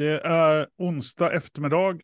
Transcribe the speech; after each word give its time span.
Det 0.00 0.20
är 0.20 0.66
onsdag 0.76 1.32
eftermiddag. 1.32 1.98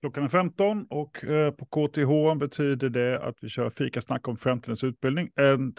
Klockan 0.00 0.24
är 0.24 0.28
15 0.28 0.86
och 0.90 1.24
eh, 1.24 1.50
på 1.50 1.66
KTH 1.66 2.38
betyder 2.38 2.88
det 2.88 3.20
att 3.22 3.34
vi 3.40 3.48
kör 3.48 3.70
fika 3.70 4.00
snack 4.00 4.28
om 4.28 4.36
framtidens 4.36 4.84
utbildning. 4.84 5.30
En 5.36 5.74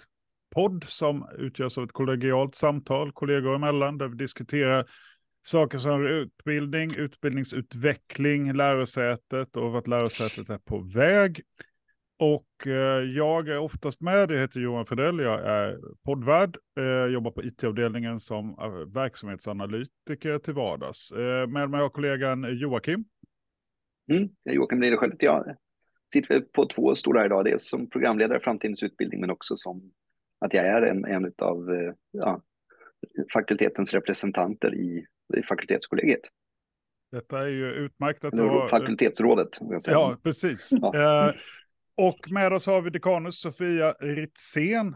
podd 0.55 0.83
som 0.83 1.29
utgörs 1.37 1.77
av 1.77 1.83
ett 1.83 1.91
kollegialt 1.91 2.55
samtal 2.55 3.11
kollegor 3.11 3.55
emellan 3.55 3.97
där 3.97 4.07
vi 4.07 4.17
diskuterar 4.17 4.85
saker 5.45 5.77
som 5.77 6.05
utbildning, 6.05 6.95
utbildningsutveckling, 6.95 8.53
lärosätet 8.53 9.57
och 9.57 9.71
vart 9.71 9.87
lärosätet 9.87 10.49
är 10.49 10.57
på 10.57 10.79
väg. 10.79 11.41
Och 12.19 12.67
eh, 12.67 13.03
jag 13.03 13.49
är 13.49 13.57
oftast 13.57 14.01
med, 14.01 14.31
jag 14.31 14.39
heter 14.39 14.59
Johan 14.59 14.85
Fredell, 14.85 15.19
jag 15.19 15.45
är 15.45 15.79
poddvärd, 16.05 16.57
eh, 16.79 17.13
jobbar 17.13 17.31
på 17.31 17.43
it-avdelningen 17.43 18.19
som 18.19 18.49
eh, 18.49 18.93
verksamhetsanalytiker 18.93 20.39
till 20.39 20.53
vardags. 20.53 21.11
Eh, 21.11 21.47
med 21.47 21.69
mig 21.69 21.81
har 21.81 21.89
kollegan 21.89 22.57
Joakim. 22.59 23.05
Mm, 24.11 24.29
Joakim 24.43 24.81
Liderskiöld 24.81 25.13
heter 25.13 25.25
jag. 25.25 25.55
Sitter 26.13 26.41
på 26.41 26.65
två 26.65 26.95
stolar 26.95 27.25
idag, 27.25 27.45
dels 27.45 27.69
som 27.69 27.89
programledare 27.89 28.39
Framtidens 28.39 28.83
utbildning 28.83 29.21
men 29.21 29.29
också 29.29 29.55
som 29.55 29.91
att 30.39 30.53
jag 30.53 30.65
är 30.65 30.81
en, 30.81 31.05
en 31.05 31.33
av 31.37 31.93
ja, 32.11 32.41
fakultetens 33.33 33.93
representanter 33.93 34.75
i, 34.75 35.05
i 35.37 35.43
fakultetskollegiet. 35.43 36.21
Detta 37.11 37.41
är 37.41 37.47
ju 37.47 37.71
utmärkt 37.71 38.25
att 38.25 38.31
du 38.31 38.41
har... 38.41 38.69
Fakultetsrådet. 38.69 39.49
Ja, 39.85 40.17
precis. 40.23 40.69
Ja. 40.71 41.27
Eh, 41.29 41.35
och 41.97 42.31
med 42.31 42.53
oss 42.53 42.65
har 42.65 42.81
vi 42.81 42.89
dekanus 42.89 43.39
Sofia 43.39 43.91
Ritzén. 43.91 44.95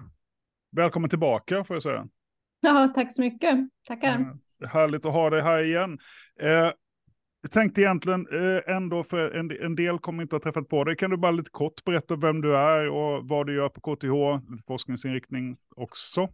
Välkommen 0.71 1.09
tillbaka 1.09 1.63
får 1.63 1.75
jag 1.75 1.83
säga. 1.83 2.07
Ja, 2.59 2.91
tack 2.95 3.13
så 3.13 3.21
mycket. 3.21 3.57
Tackar. 3.87 4.35
Eh, 4.63 4.69
härligt 4.69 5.05
att 5.05 5.13
ha 5.13 5.29
dig 5.29 5.41
här 5.41 5.63
igen. 5.63 5.99
Eh, 6.39 6.71
jag 7.41 7.51
tänkte 7.51 7.81
egentligen 7.81 8.27
eh, 8.33 8.75
ändå, 8.75 9.03
för 9.03 9.31
en, 9.31 9.51
en 9.61 9.75
del 9.75 9.99
kommer 9.99 10.23
inte 10.23 10.35
ha 10.35 10.41
träffat 10.41 10.69
på 10.69 10.83
dig. 10.83 10.95
Kan 10.95 11.09
du 11.09 11.17
bara 11.17 11.31
lite 11.31 11.49
kort 11.49 11.83
berätta 11.83 12.15
vem 12.15 12.41
du 12.41 12.55
är 12.57 12.89
och 12.89 13.27
vad 13.27 13.47
du 13.47 13.55
gör 13.55 13.69
på 13.69 13.81
KTH, 13.81 14.45
lite 14.51 14.63
forskningsinriktning 14.67 15.57
också? 15.75 16.29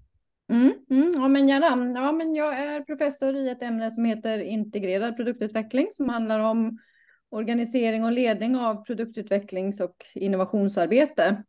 Mm, 0.49 0.73
mm, 0.89 1.11
ja, 1.15 1.27
men 1.27 1.47
gärna. 1.47 1.99
Ja, 1.99 2.11
men 2.11 2.35
jag 2.35 2.59
är 2.59 2.81
professor 2.81 3.35
i 3.35 3.49
ett 3.49 3.61
ämne 3.61 3.91
som 3.91 4.05
heter 4.05 4.39
integrerad 4.39 5.15
produktutveckling 5.15 5.87
som 5.91 6.09
handlar 6.09 6.39
om 6.39 6.79
organisering 7.29 8.03
och 8.03 8.11
ledning 8.11 8.55
av 8.55 8.85
produktutvecklings 8.85 9.81
och 9.81 10.05
innovationsarbete. 10.13 11.43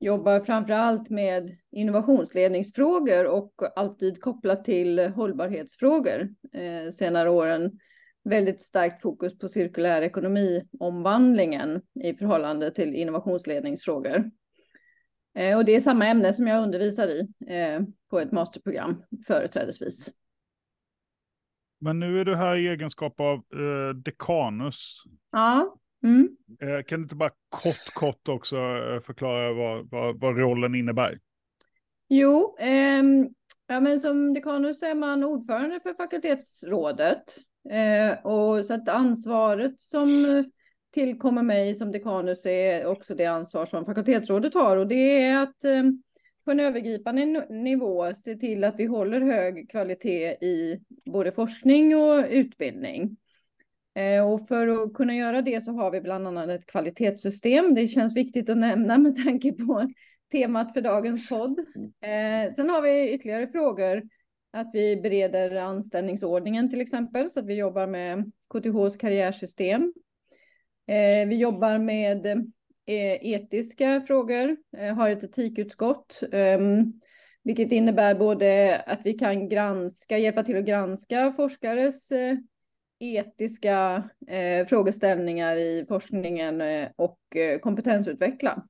Jobbar 0.00 0.40
framför 0.40 0.72
allt 0.72 1.10
med 1.10 1.56
innovationsledningsfrågor 1.72 3.26
och 3.26 3.52
alltid 3.76 4.20
kopplat 4.20 4.64
till 4.64 4.98
hållbarhetsfrågor. 4.98 6.28
Eh, 6.52 6.90
senare 6.92 7.30
åren 7.30 7.78
väldigt 8.24 8.62
starkt 8.62 9.02
fokus 9.02 9.38
på 9.38 9.48
cirkulär 9.48 10.02
ekonomi, 10.02 10.62
omvandlingen 10.80 11.82
i 12.04 12.14
förhållande 12.14 12.70
till 12.70 12.94
innovationsledningsfrågor. 12.94 14.30
Eh, 15.34 15.56
och 15.56 15.64
det 15.64 15.76
är 15.76 15.80
samma 15.80 16.06
ämne 16.06 16.32
som 16.32 16.46
jag 16.46 16.62
undervisar 16.62 17.08
i 17.08 17.28
eh, 17.46 17.80
på 18.10 18.20
ett 18.20 18.32
masterprogram 18.32 19.02
företrädesvis. 19.26 20.10
Men 21.80 22.00
nu 22.00 22.20
är 22.20 22.24
du 22.24 22.36
här 22.36 22.56
i 22.56 22.68
egenskap 22.68 23.20
av 23.20 23.36
eh, 23.36 23.94
dekanus. 23.94 25.02
Ja. 25.32 25.76
Mm. 26.02 26.36
Eh, 26.60 26.84
kan 26.84 26.98
du 26.98 27.02
inte 27.02 27.14
bara 27.14 27.30
kort, 27.48 27.94
kort 27.94 28.28
också 28.28 28.56
eh, 28.56 29.00
förklara 29.00 29.52
vad, 29.52 29.90
vad, 29.90 30.20
vad, 30.20 30.38
rollen 30.38 30.74
innebär? 30.74 31.18
Jo, 32.08 32.56
eh, 32.58 33.02
ja, 33.66 33.80
men 33.80 34.00
som 34.00 34.34
dekanus 34.34 34.82
är 34.82 34.94
man 34.94 35.24
ordförande 35.24 35.80
för 35.80 35.94
fakultetsrådet. 35.94 37.36
Eh, 37.70 38.26
och 38.26 38.64
så 38.64 38.74
att 38.74 38.88
ansvaret 38.88 39.80
som 39.80 40.44
tillkommer 40.94 41.42
mig 41.42 41.74
som 41.74 41.92
dekanus 41.92 42.46
är 42.46 42.86
också 42.86 43.14
det 43.14 43.26
ansvar 43.26 43.66
som 43.66 43.84
fakultetsrådet 43.84 44.54
har. 44.54 44.76
Och 44.76 44.86
det 44.86 45.22
är 45.22 45.42
att 45.42 45.64
ehm, 45.64 46.02
på 46.44 46.50
en 46.50 46.60
övergripande 46.60 47.46
nivå 47.50 48.14
se 48.14 48.34
till 48.34 48.64
att 48.64 48.74
vi 48.78 48.84
håller 48.84 49.20
hög 49.20 49.70
kvalitet 49.70 50.32
i 50.44 50.80
både 51.04 51.32
forskning 51.32 51.96
och 51.96 52.24
utbildning. 52.30 53.16
Eh, 53.94 54.32
och 54.32 54.48
för 54.48 54.68
att 54.68 54.94
kunna 54.94 55.14
göra 55.14 55.42
det 55.42 55.64
så 55.64 55.72
har 55.72 55.90
vi 55.90 56.00
bland 56.00 56.26
annat 56.26 56.48
ett 56.48 56.66
kvalitetssystem. 56.66 57.74
Det 57.74 57.88
känns 57.88 58.16
viktigt 58.16 58.50
att 58.50 58.56
nämna 58.56 58.98
med 58.98 59.24
tanke 59.24 59.52
på 59.52 59.92
temat 60.32 60.72
för 60.72 60.80
dagens 60.80 61.28
podd. 61.28 61.58
Eh, 62.00 62.54
sen 62.54 62.70
har 62.70 62.82
vi 62.82 63.14
ytterligare 63.14 63.48
frågor. 63.48 64.02
Att 64.52 64.70
vi 64.72 64.96
bereder 64.96 65.56
anställningsordningen 65.56 66.70
till 66.70 66.80
exempel, 66.80 67.30
så 67.30 67.40
att 67.40 67.46
vi 67.46 67.54
jobbar 67.54 67.86
med 67.86 68.32
KTHs 68.54 68.96
karriärsystem. 68.96 69.92
Eh, 70.86 71.28
vi 71.28 71.36
jobbar 71.36 71.78
med 71.78 72.52
Eh, 72.90 73.18
etiska 73.22 74.00
frågor, 74.00 74.56
eh, 74.76 74.94
har 74.94 75.08
ett 75.08 75.24
etikutskott, 75.24 76.20
ehm, 76.32 76.92
vilket 77.42 77.72
innebär 77.72 78.14
både 78.14 78.78
att 78.86 79.00
vi 79.04 79.12
kan 79.12 79.48
granska, 79.48 80.18
hjälpa 80.18 80.42
till 80.42 80.56
att 80.58 80.64
granska 80.64 81.32
forskares 81.32 82.12
eh, 82.12 82.36
etiska 82.98 84.10
frågeställningar 84.68 85.56
i 85.56 85.84
forskningen 85.88 86.62
och 86.96 87.18
kompetensutveckla. 87.60 88.66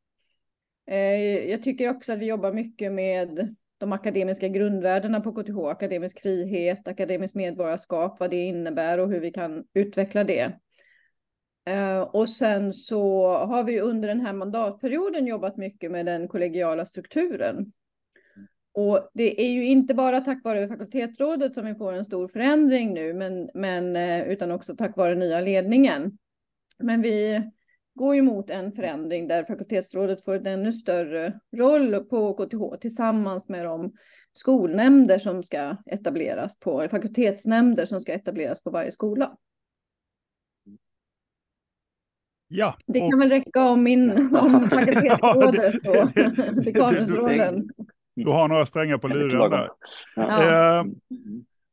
Jag 1.46 1.62
tycker 1.62 1.90
också 1.90 2.12
att 2.12 2.18
vi 2.18 2.26
jobbar 2.26 2.52
mycket 2.52 2.92
med 2.92 3.54
de 3.78 3.92
akademiska 3.92 4.48
grundvärdena 4.48 5.20
på 5.20 5.32
KTH, 5.32 5.58
akademisk 5.66 6.20
frihet, 6.20 6.88
akademiskt 6.88 7.34
medborgarskap, 7.34 8.20
vad 8.20 8.30
det 8.30 8.36
innebär 8.36 8.98
och 8.98 9.08
hur 9.08 9.20
vi 9.20 9.30
kan 9.30 9.64
utveckla 9.74 10.24
det. 10.24 10.52
Eh, 11.70 12.00
och 12.00 12.28
sen 12.28 12.74
så 12.74 13.28
har 13.36 13.64
vi 13.64 13.80
under 13.80 14.08
den 14.08 14.20
här 14.20 14.32
mandatperioden 14.32 15.26
jobbat 15.26 15.56
mycket 15.56 15.90
med 15.90 16.06
den 16.06 16.28
kollegiala 16.28 16.86
strukturen. 16.86 17.72
Och 18.72 19.10
det 19.14 19.42
är 19.42 19.50
ju 19.50 19.66
inte 19.66 19.94
bara 19.94 20.20
tack 20.20 20.44
vare 20.44 20.68
fakultetsrådet 20.68 21.54
som 21.54 21.66
vi 21.66 21.74
får 21.74 21.92
en 21.92 22.04
stor 22.04 22.28
förändring 22.28 22.94
nu, 22.94 23.14
men, 23.14 23.50
men 23.54 23.96
eh, 23.96 24.28
utan 24.28 24.50
också 24.50 24.76
tack 24.76 24.96
vare 24.96 25.14
nya 25.14 25.40
ledningen. 25.40 26.18
Men 26.78 27.02
vi 27.02 27.42
går 27.94 28.14
ju 28.14 28.22
mot 28.22 28.50
en 28.50 28.72
förändring 28.72 29.28
där 29.28 29.44
fakultetsrådet 29.44 30.24
får 30.24 30.34
en 30.34 30.46
ännu 30.46 30.72
större 30.72 31.40
roll 31.56 32.04
på 32.04 32.34
KTH 32.34 32.80
tillsammans 32.80 33.48
med 33.48 33.64
de 33.64 33.92
skolnämnder 34.32 35.18
som 35.18 35.42
ska 35.42 35.76
etableras 35.86 36.58
på, 36.58 36.88
fakultetsnämnder 36.90 37.86
som 37.86 38.00
ska 38.00 38.12
etableras 38.12 38.62
på 38.62 38.70
varje 38.70 38.92
skola. 38.92 39.36
Ja, 42.52 42.76
det 42.86 43.00
kan 43.00 43.18
väl 43.18 43.28
räcka 43.28 43.62
om 43.62 43.82
min 43.82 44.36
om 44.36 44.70
fakultetsrådet 44.70 45.74
och 45.86 46.08
dekanusrollen. 46.64 47.68
Du 48.16 48.30
har 48.30 48.48
några 48.48 48.66
strängar 48.66 48.98
på 48.98 49.08
luren 49.08 49.50
där. 49.50 49.68
Ja. 50.16 50.78
Eh, 50.78 50.84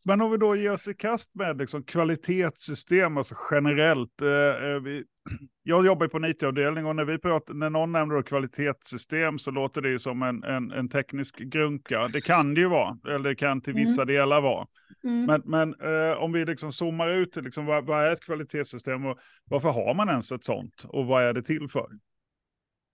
men 0.08 0.22
om 0.22 0.32
vi 0.32 0.38
då 0.38 0.56
ger 0.56 0.72
oss 0.72 0.88
i 0.88 0.94
kast 0.94 1.36
med 1.36 1.58
liksom 1.58 1.84
kvalitetssystem, 1.84 3.18
alltså 3.18 3.36
generellt. 3.52 4.22
Eh, 4.22 4.70
eh 4.70 4.80
vi, 4.80 5.04
jag 5.64 5.86
jobbar 5.86 6.08
på 6.08 6.18
en 6.18 6.26
it-avdelning 6.26 6.86
och 6.86 6.96
när, 6.96 7.06
vi 7.06 7.18
pratar, 7.18 7.54
när 7.54 7.70
någon 7.70 7.92
nämner 7.92 8.22
kvalitetssystem 8.22 9.40
så 9.40 9.52
låter 9.52 9.82
det 9.82 9.90
ju 9.90 10.00
som 10.00 10.24
en, 10.24 10.44
en, 10.44 10.72
en, 10.72 10.90
teknisk 10.90 11.38
grunka. 11.38 12.08
Det 12.08 12.22
kan 12.22 12.54
det 12.54 12.62
ju 12.62 12.68
vara, 12.68 12.98
eller 13.08 13.30
det 13.30 13.36
kan 13.36 13.62
till 13.62 13.74
vissa 13.74 14.02
mm. 14.02 14.16
delar 14.16 14.42
vara. 14.42 14.68
Mm. 15.04 15.26
Men, 15.26 15.42
men 15.46 15.76
eh, 15.82 16.18
om 16.18 16.32
vi 16.32 16.46
liksom 16.46 16.72
zoomar 16.72 17.10
ut, 17.10 17.36
liksom, 17.36 17.66
vad, 17.66 17.86
vad, 17.86 18.06
är 18.06 18.12
ett 18.12 18.24
kvalitetssystem 18.24 19.06
och 19.06 19.18
varför 19.44 19.70
har 19.70 19.94
man 19.94 20.10
ens 20.10 20.32
ett 20.32 20.44
sånt 20.44 20.86
och 20.88 21.06
vad 21.06 21.24
är 21.24 21.34
det 21.34 21.44
till 21.44 21.68
för? 21.70 21.88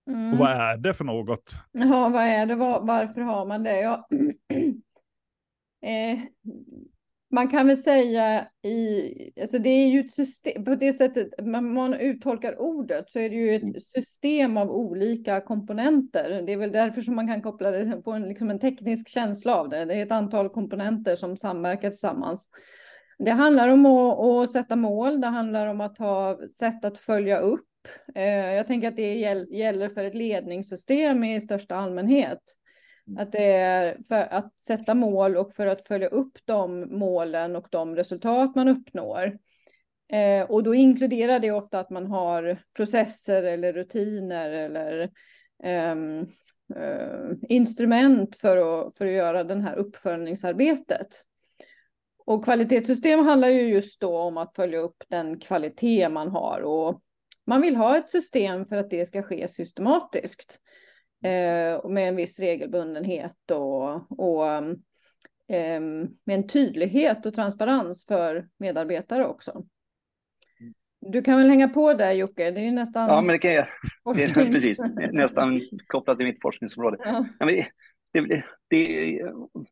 Mm. 0.10 0.34
Och 0.34 0.40
vad 0.40 0.52
är 0.52 0.78
det 0.78 0.94
för 0.94 1.06
något? 1.06 1.54
Ja, 1.72 2.10
vad 2.10 2.24
är 2.24 2.46
det? 2.46 2.56
Var, 2.56 2.86
varför 2.86 3.22
har 3.22 3.46
man 3.46 3.64
det? 3.64 3.82
Ja. 3.82 4.08
eh, 5.86 6.20
man 7.34 7.48
kan 7.48 7.68
väl 7.68 7.78
säga 7.78 8.48
i, 8.64 9.42
alltså 9.42 9.60
det 9.60 9.70
är 9.70 9.88
ju 9.88 10.00
ett 10.00 10.12
system, 10.12 10.66
på 10.66 10.76
det 10.76 10.94
sättet 10.94 11.46
man, 11.46 11.74
man 11.74 11.94
uttolkar 11.94 12.62
ordet 12.62 13.12
så 13.12 13.20
är 13.20 13.30
det 13.30 13.36
ju 13.36 13.56
ett 13.56 13.64
mm. 13.64 13.76
system 13.80 14.58
av 14.58 14.72
olika 14.72 15.42
komponenter. 15.42 16.42
Det 16.46 16.54
är 16.54 16.58
väl 16.58 16.72
därför 16.72 17.02
som 17.02 17.16
man 17.16 17.28
kan 17.28 17.42
koppla 17.42 17.72
det, 17.72 18.02
få 18.06 18.12
en, 18.12 18.30
liksom 18.30 18.50
en 18.50 18.60
teknisk 18.60 19.10
känsla 19.10 19.56
av 19.56 19.70
det. 19.70 19.86
Det 19.86 19.94
är 19.94 20.06
ett 20.06 20.12
antal 20.12 20.50
komponenter 20.50 21.16
som 21.16 21.38
samverkar 21.38 21.90
tillsammans. 21.90 22.50
Det 23.20 23.32
handlar 23.32 23.68
om 23.68 23.86
att, 23.86 24.20
att 24.20 24.52
sätta 24.52 24.76
mål, 24.76 25.22
det 25.22 25.28
handlar 25.28 25.68
om 25.68 25.82
att 25.82 25.98
ha 25.98 26.40
sätt 26.60 26.86
att 26.86 26.98
följa 26.98 27.40
upp. 27.40 27.68
Eh, 28.16 28.54
jag 28.54 28.68
tänker 28.68 28.88
att 28.88 28.96
det 28.96 29.14
gäller 29.52 29.90
för 29.90 30.04
ett 30.04 30.16
ledningssystem 30.16 31.24
i 31.24 31.42
största 31.42 31.76
allmänhet. 31.76 32.42
Mm. 33.08 33.24
Att 33.24 33.32
det 33.32 33.52
är 33.52 33.98
för 34.08 34.34
att 34.34 34.62
sätta 34.62 34.94
mål 34.94 35.36
och 35.36 35.54
för 35.54 35.68
att 35.68 35.88
följa 35.88 36.08
upp 36.08 36.38
de 36.46 36.98
målen 36.98 37.56
och 37.56 37.68
de 37.72 37.96
resultat 37.96 38.56
man 38.56 38.68
uppnår. 38.68 39.38
Eh, 40.14 40.52
och 40.52 40.64
då 40.64 40.76
inkluderar 40.76 41.40
det 41.40 41.52
ofta 41.52 41.80
att 41.80 41.90
man 41.90 42.08
har 42.08 42.58
processer 42.76 43.44
eller 43.44 43.74
rutiner 43.74 44.52
eller 44.52 45.10
eh, 45.64 45.96
eh, 46.76 47.32
instrument 47.50 48.36
för 48.36 48.58
att, 48.58 48.96
för 48.96 49.06
att 49.06 49.12
göra 49.12 49.44
det 49.44 49.62
här 49.62 49.76
uppföljningsarbetet. 49.76 51.08
Och 52.26 52.44
kvalitetssystem 52.44 53.20
handlar 53.20 53.48
ju 53.48 53.62
just 53.62 54.00
då 54.00 54.18
om 54.18 54.38
att 54.38 54.56
följa 54.56 54.80
upp 54.80 55.04
den 55.08 55.40
kvalitet 55.40 56.10
man 56.10 56.30
har 56.30 56.62
och 56.62 57.02
man 57.46 57.62
vill 57.62 57.76
ha 57.76 57.98
ett 57.98 58.10
system 58.10 58.66
för 58.66 58.78
att 58.78 58.90
det 58.90 59.06
ska 59.06 59.24
ske 59.24 59.48
systematiskt 59.48 60.60
eh, 61.24 61.90
med 61.90 62.08
en 62.08 62.16
viss 62.16 62.40
regelbundenhet 62.40 63.52
och, 63.52 64.20
och 64.20 64.48
eh, 64.48 65.82
med 66.24 66.36
en 66.36 66.48
tydlighet 66.48 67.26
och 67.26 67.34
transparens 67.34 68.06
för 68.06 68.48
medarbetare 68.60 69.26
också. 69.28 69.66
Du 71.12 71.22
kan 71.22 71.38
väl 71.38 71.50
hänga 71.50 71.70
på 71.70 71.94
där 71.94 72.12
Jocke, 72.12 72.52
det 72.52 72.60
är 72.60 72.66
ju 72.66 72.72
nästan... 72.72 73.10
Ja, 73.10 73.22
men 73.22 73.34
det 73.34 73.40
kan 73.40 73.54
jag. 73.54 73.68
Det 74.16 74.24
är, 74.24 74.52
precis, 74.52 74.80
nästan 75.12 75.62
kopplat 75.88 76.18
till 76.18 76.28
mitt 76.28 76.42
forskningsområde. 76.42 76.98
Ja. 77.00 77.26
Men 77.40 77.48
det, 77.48 77.68
det, 78.14 78.46
det, 78.68 79.12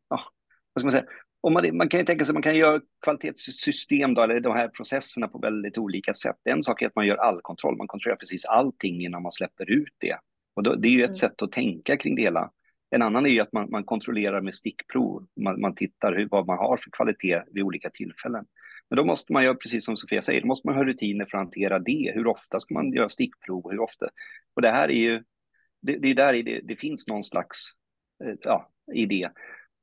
ja, 0.08 0.32
vad 0.72 0.80
ska 0.80 0.84
man 0.84 0.92
säga? 0.92 1.04
Om 1.40 1.52
man, 1.52 1.76
man 1.76 1.88
kan 1.88 2.00
ju 2.00 2.06
tänka 2.06 2.24
sig 2.24 2.32
att 2.32 2.34
man 2.34 2.42
kan 2.42 2.56
göra 2.56 2.80
kvalitetssystem, 3.04 4.14
då, 4.14 4.22
eller 4.22 4.40
de 4.40 4.56
här 4.56 4.68
processerna 4.68 5.28
på 5.28 5.38
väldigt 5.38 5.78
olika 5.78 6.14
sätt. 6.14 6.36
En 6.44 6.62
sak 6.62 6.82
är 6.82 6.86
att 6.86 6.96
man 6.96 7.06
gör 7.06 7.16
all 7.16 7.40
kontroll, 7.40 7.76
man 7.76 7.86
kontrollerar 7.86 8.18
precis 8.18 8.44
allting 8.44 9.04
innan 9.04 9.22
man 9.22 9.32
släpper 9.32 9.70
ut 9.70 9.94
det. 9.98 10.18
Och 10.54 10.62
då, 10.62 10.74
det 10.74 10.88
är 10.88 10.92
ju 10.92 11.02
ett 11.02 11.08
mm. 11.08 11.14
sätt 11.14 11.42
att 11.42 11.52
tänka 11.52 11.96
kring 11.96 12.14
det 12.14 12.22
hela. 12.22 12.50
En 12.90 13.02
annan 13.02 13.26
är 13.26 13.30
ju 13.30 13.40
att 13.40 13.52
man, 13.52 13.70
man 13.70 13.84
kontrollerar 13.84 14.40
med 14.40 14.54
stickprov, 14.54 15.26
man, 15.40 15.60
man 15.60 15.74
tittar 15.74 16.12
hur, 16.12 16.28
vad 16.30 16.46
man 16.46 16.58
har 16.58 16.76
för 16.76 16.90
kvalitet 16.90 17.42
vid 17.52 17.62
olika 17.62 17.90
tillfällen. 17.90 18.44
Men 18.90 18.96
då 18.96 19.04
måste 19.04 19.32
man 19.32 19.44
göra 19.44 19.54
precis 19.54 19.84
som 19.84 19.96
Sofia 19.96 20.22
säger, 20.22 20.40
då 20.40 20.46
måste 20.46 20.68
man 20.68 20.76
ha 20.76 20.84
rutiner 20.84 21.24
för 21.24 21.38
att 21.38 21.44
hantera 21.44 21.78
det. 21.78 22.12
Hur 22.14 22.26
ofta 22.26 22.60
ska 22.60 22.74
man 22.74 22.92
göra 22.92 23.08
stickprov? 23.08 23.70
Hur 23.70 23.80
ofta? 23.80 24.08
Och 24.54 24.62
det 24.62 24.70
här 24.70 24.88
är 24.88 24.96
ju, 24.96 25.22
det, 25.82 25.96
det 25.96 26.10
är 26.10 26.14
där 26.14 26.32
det, 26.42 26.60
det 26.64 26.76
finns 26.76 27.06
någon 27.06 27.22
slags 27.22 27.58
eh, 28.24 28.34
ja, 28.40 28.70
idé. 28.94 29.28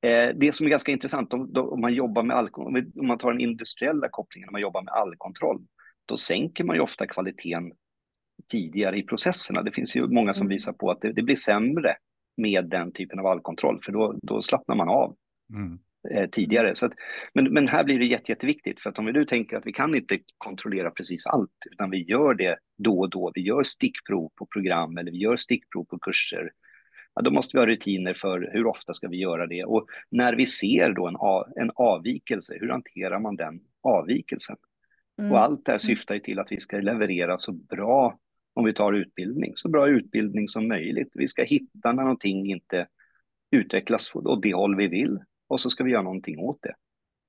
Eh, 0.01 0.29
det 0.35 0.55
som 0.55 0.65
är 0.65 0.69
ganska 0.69 0.91
intressant, 0.91 1.33
om, 1.33 1.51
om 1.55 1.81
man 1.81 1.93
jobbar 1.93 2.23
med 2.23 2.37
all, 2.37 2.49
om 2.53 3.07
man 3.07 3.17
tar 3.17 3.31
den 3.31 3.41
industriella 3.41 4.09
kopplingen, 4.09 4.49
om 4.49 4.53
man 4.53 4.61
jobbar 4.61 4.81
med 4.81 4.93
allkontroll, 4.93 5.61
då 6.05 6.17
sänker 6.17 6.63
man 6.63 6.75
ju 6.75 6.81
ofta 6.81 7.07
kvaliteten 7.07 7.71
tidigare 8.47 8.97
i 8.97 9.03
processerna. 9.03 9.61
Det 9.61 9.71
finns 9.71 9.95
ju 9.95 10.07
många 10.07 10.33
som 10.33 10.45
mm. 10.45 10.55
visar 10.55 10.73
på 10.73 10.91
att 10.91 11.01
det, 11.01 11.13
det, 11.13 11.23
blir 11.23 11.35
sämre 11.35 11.93
med 12.37 12.65
den 12.65 12.91
typen 12.91 13.19
av 13.19 13.25
allkontroll, 13.25 13.81
för 13.85 13.91
då, 13.91 14.19
då 14.21 14.41
slappnar 14.41 14.75
man 14.75 14.89
av. 14.89 15.15
Mm 15.53 15.79
eh, 16.11 16.29
tidigare. 16.29 16.75
Så 16.75 16.85
att, 16.85 16.93
men, 17.33 17.53
men 17.53 17.67
här 17.67 17.83
blir 17.83 17.99
det 17.99 18.05
jätte, 18.05 18.31
jätteviktigt, 18.31 18.79
för 18.79 18.89
att 18.89 18.99
om 18.99 19.05
vi 19.05 19.11
nu 19.11 19.25
tänker 19.25 19.57
att 19.57 19.65
vi 19.67 19.73
kan 19.73 19.95
inte 19.95 20.19
kontrollera 20.37 20.91
precis 20.91 21.27
allt, 21.27 21.51
utan 21.71 21.89
vi 21.89 22.03
gör 22.03 22.33
det 22.33 22.57
då 22.77 22.99
och 22.99 23.09
då. 23.09 23.31
Vi 23.35 23.41
gör 23.41 23.63
stickprov 23.63 24.31
på 24.35 24.45
program 24.45 24.97
eller 24.97 25.11
vi 25.11 25.17
gör 25.17 25.37
stickprov 25.37 25.83
på 25.83 25.99
kurser. 25.99 26.51
Ja, 27.13 27.21
då 27.21 27.31
måste 27.31 27.57
vi 27.57 27.59
ha 27.59 27.67
rutiner 27.67 28.13
för 28.13 28.49
hur 28.53 28.67
ofta 28.67 28.93
ska 28.93 29.07
vi 29.07 29.17
göra 29.17 29.47
det 29.47 29.63
och 29.63 29.85
när 30.11 30.35
vi 30.35 30.45
ser 30.45 30.93
då 30.93 31.07
en, 31.07 31.15
en 31.63 31.71
avvikelse, 31.75 32.57
hur 32.59 32.69
hanterar 32.69 33.19
man 33.19 33.35
den 33.35 33.59
avvikelsen? 33.83 34.55
Mm. 35.19 35.31
Och 35.31 35.39
allt 35.39 35.65
det 35.65 35.71
här 35.71 35.79
syftar 35.79 36.15
ju 36.15 36.21
till 36.21 36.39
att 36.39 36.51
vi 36.51 36.59
ska 36.59 36.77
leverera 36.77 37.37
så 37.37 37.51
bra, 37.51 38.19
om 38.59 38.65
vi 38.65 38.73
tar 38.73 38.93
utbildning, 38.93 39.51
så 39.55 39.69
bra 39.69 39.87
utbildning 39.87 40.47
som 40.47 40.67
möjligt. 40.67 41.11
Vi 41.13 41.27
ska 41.27 41.43
hitta 41.43 41.91
när 41.93 42.03
någonting 42.03 42.51
inte 42.51 42.87
utvecklas 43.51 44.15
åt 44.15 44.41
det 44.41 44.53
håll 44.53 44.75
vi 44.75 44.87
vill 44.87 45.19
och 45.47 45.61
så 45.61 45.69
ska 45.69 45.83
vi 45.83 45.91
göra 45.91 46.01
någonting 46.01 46.39
åt 46.39 46.57
det. 46.61 46.75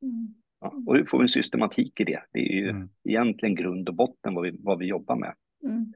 Mm. 0.02 0.34
Ja, 0.60 0.74
och 0.86 0.96
hur 0.96 1.04
får 1.04 1.18
vi 1.18 1.22
en 1.22 1.28
systematik 1.28 2.00
i 2.00 2.04
det? 2.04 2.22
Det 2.32 2.38
är 2.38 2.52
ju 2.52 2.68
mm. 2.68 2.88
egentligen 3.04 3.54
grund 3.54 3.88
och 3.88 3.94
botten 3.94 4.34
vad 4.34 4.44
vi, 4.44 4.56
vad 4.58 4.78
vi 4.78 4.86
jobbar 4.86 5.16
med. 5.16 5.34
Mm. 5.64 5.92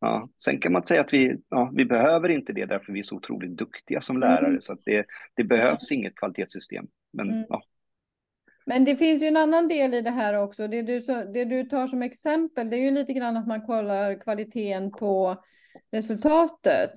Ja, 0.00 0.28
sen 0.44 0.60
kan 0.60 0.72
man 0.72 0.86
säga 0.86 1.00
att 1.00 1.12
vi, 1.12 1.36
ja, 1.48 1.72
vi 1.74 1.84
behöver 1.84 2.28
inte 2.28 2.52
det 2.52 2.66
därför 2.66 2.92
vi 2.92 2.98
är 2.98 3.02
så 3.02 3.16
otroligt 3.16 3.56
duktiga 3.56 4.00
som 4.00 4.20
lärare, 4.20 4.46
mm. 4.46 4.60
så 4.60 4.72
att 4.72 4.80
det, 4.84 5.06
det 5.34 5.44
behövs 5.44 5.92
inget 5.92 6.14
kvalitetssystem. 6.14 6.86
Men, 7.12 7.30
mm. 7.30 7.44
ja. 7.48 7.62
Men 8.70 8.84
det 8.84 8.96
finns 8.96 9.22
ju 9.22 9.26
en 9.26 9.36
annan 9.36 9.68
del 9.68 9.94
i 9.94 10.02
det 10.02 10.10
här 10.10 10.34
också. 10.34 10.68
Det 10.68 10.82
du, 10.82 11.00
det 11.34 11.44
du 11.44 11.64
tar 11.64 11.86
som 11.86 12.02
exempel, 12.02 12.70
det 12.70 12.76
är 12.76 12.80
ju 12.80 12.90
lite 12.90 13.12
grann 13.12 13.36
att 13.36 13.46
man 13.46 13.66
kollar 13.66 14.20
kvaliteten 14.20 14.90
på 14.90 15.36
resultatet. 15.92 16.90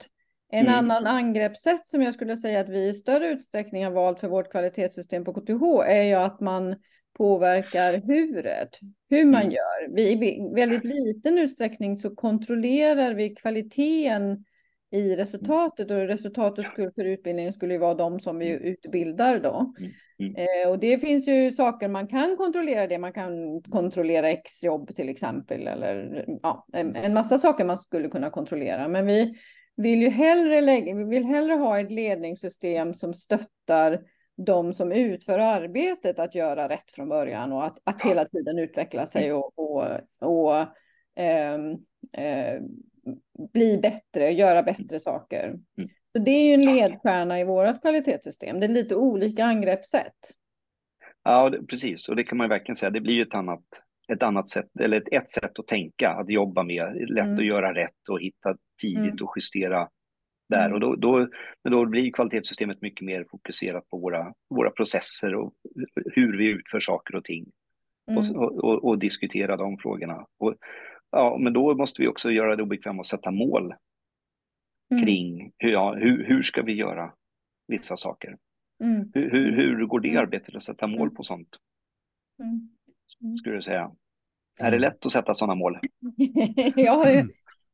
En 0.50 0.68
mm. 0.68 0.74
annan 0.74 1.08
angreppssätt 1.08 1.88
som 1.88 2.02
jag 2.02 2.14
skulle 2.14 2.38
säga 2.38 2.60
att 2.60 2.70
vi 2.70 2.88
i 2.88 2.94
större 2.94 3.28
utsträckning 3.28 3.84
har 3.84 3.92
valt 3.92 4.20
för 4.20 4.28
vårt 4.28 4.52
kvalitetssystem 4.52 5.24
på 5.24 5.34
KTH 5.34 5.64
är 5.86 6.04
ju 6.04 6.14
att 6.14 6.40
man 6.40 6.76
påverkar 7.18 7.94
huret, 7.94 8.70
hur 9.10 9.26
man 9.26 9.42
mm. 9.42 9.54
gör. 9.54 9.96
Vi, 9.96 10.12
I 10.12 10.54
väldigt 10.56 10.84
liten 10.84 11.38
utsträckning 11.38 12.00
så 12.00 12.16
kontrollerar 12.16 13.14
vi 13.14 13.36
kvaliteten 13.36 14.46
i 14.92 15.16
resultatet 15.16 15.92
och 15.92 15.98
resultatet 15.98 16.68
skulle 16.68 16.92
för 16.92 17.06
utbildningen 17.06 17.54
skulle 17.54 17.74
ju 17.74 17.80
vara 17.80 17.94
de 17.94 18.20
som 18.20 18.38
vi 18.38 18.50
mm. 18.52 18.64
utbildar 18.64 19.40
då. 19.40 19.74
Mm. 20.20 20.36
Mm. 20.36 20.48
Eh, 20.48 20.70
och 20.70 20.80
det 20.80 20.98
finns 20.98 21.28
ju 21.28 21.52
saker 21.52 21.88
man 21.88 22.08
kan 22.08 22.38
kontrollera 22.38 22.88
det. 22.88 22.98
Man 22.98 23.14
kan 23.14 23.62
kontrollera 23.62 24.30
exjobb 24.30 24.96
till 24.96 25.10
exempel 25.10 25.68
eller 25.68 26.26
ja, 26.44 26.66
en, 26.74 26.96
en 26.96 27.14
massa 27.14 27.38
saker 27.38 27.66
man 27.66 27.78
skulle 27.78 28.08
kunna 28.08 28.30
kontrollera. 28.30 28.88
Men 28.88 29.06
vi 29.06 29.36
vill 29.76 30.02
ju 30.02 30.10
hellre, 30.10 30.62
lägga, 30.62 30.96
vi 30.96 31.04
vill 31.04 31.26
hellre 31.26 31.54
ha 31.54 31.80
ett 31.80 31.92
ledningssystem 31.92 32.94
som 32.94 33.14
stöttar 33.14 34.02
de 34.38 34.74
som 34.74 34.92
utför 34.92 35.40
arbetet 35.40 36.20
att 36.20 36.36
göra 36.36 36.70
rätt 36.70 36.92
från 36.92 37.10
början 37.10 37.52
och 37.52 37.66
att, 37.66 37.78
att 37.84 38.02
hela 38.02 38.26
tiden 38.26 38.60
utveckla 38.60 39.06
sig 39.06 39.34
och, 39.34 39.60
och, 39.60 39.84
och 40.20 40.56
eh, 41.16 41.56
eh, 42.18 42.62
bli 43.54 43.78
bättre, 43.78 44.32
göra 44.32 44.64
bättre 44.64 45.00
saker. 45.00 45.48
Mm. 45.48 45.90
Så 46.18 46.24
det 46.24 46.32
är 46.32 46.48
ju 46.48 46.54
en 46.54 46.76
ledstjärna 46.76 47.40
i 47.40 47.44
vårt 47.44 47.82
kvalitetssystem. 47.82 48.60
Det 48.60 48.66
är 48.66 48.70
lite 48.70 48.96
olika 48.96 49.46
angreppssätt. 49.46 50.16
Ja, 51.24 51.54
precis. 51.70 52.10
Och 52.10 52.16
det 52.16 52.24
kan 52.24 52.38
man 52.38 52.50
verkligen 52.50 52.78
säga. 52.78 52.90
Det 52.90 53.02
blir 53.02 53.14
ju 53.14 53.22
ett 53.22 53.36
annat, 53.36 53.64
ett 54.14 54.24
annat 54.24 54.50
sätt, 54.50 54.70
eller 54.80 54.98
ett, 54.98 55.08
ett 55.12 55.30
sätt 55.30 55.60
att 55.60 55.68
tänka, 55.68 56.10
att 56.10 56.30
jobba 56.30 56.64
med. 56.64 56.96
Lätt 57.10 57.26
mm. 57.26 57.38
att 57.38 57.46
göra 57.46 57.74
rätt 57.74 58.10
och 58.10 58.22
hitta 58.22 58.58
tidigt 58.82 58.98
mm. 58.98 59.26
och 59.26 59.34
justera 59.36 59.90
där. 60.50 60.66
Mm. 60.66 60.74
Och 60.74 60.80
då, 60.80 60.96
då, 60.96 61.28
då 61.70 61.86
blir 61.86 62.12
kvalitetssystemet 62.12 62.82
mycket 62.82 63.06
mer 63.06 63.26
fokuserat 63.32 63.90
på 63.90 63.98
våra, 63.98 64.34
våra 64.50 64.70
processer 64.70 65.36
och 65.36 65.54
hur 66.14 66.38
vi 66.38 66.46
utför 66.46 66.80
saker 66.80 67.16
och 67.16 67.24
ting. 67.24 67.46
Mm. 68.12 68.36
Och, 68.36 68.64
och, 68.64 68.84
och, 68.84 69.00
diskutera 69.00 69.58
de 69.58 69.78
frågorna. 69.78 70.26
Och, 70.40 70.56
ja, 71.12 71.38
men 71.40 71.54
då 71.54 71.76
måste 71.76 72.02
vi 72.02 72.08
också 72.08 72.32
göra 72.32 72.56
det 72.56 72.64
obekvämt 72.64 73.00
att 73.00 73.06
sätta 73.06 73.32
mål. 73.32 73.74
Kring 75.02 75.52
hur, 75.58 75.72
ja, 75.72 75.94
hur, 75.94 76.24
hur 76.24 76.42
ska 76.42 76.62
vi 76.62 76.74
göra 76.74 77.14
vissa 77.68 77.98
saker. 77.98 78.38
Mm. 78.84 79.12
Hur, 79.14 79.32
hur, 79.32 79.56
hur 79.56 79.86
går 79.86 80.00
det 80.00 80.10
mm. 80.10 80.22
arbetet 80.22 80.56
att 80.56 80.64
sätta 80.64 80.88
mål 80.88 81.12
på 81.12 81.24
sånt? 81.24 81.58
Skulle 83.40 83.56
du 83.56 83.62
säga. 83.62 83.92
Är 84.60 84.72
det 84.72 84.80
lätt 84.80 85.06
att 85.06 85.12
sätta 85.12 85.34
sådana 85.34 85.56
mål? 85.56 85.80
ja, 86.76 87.06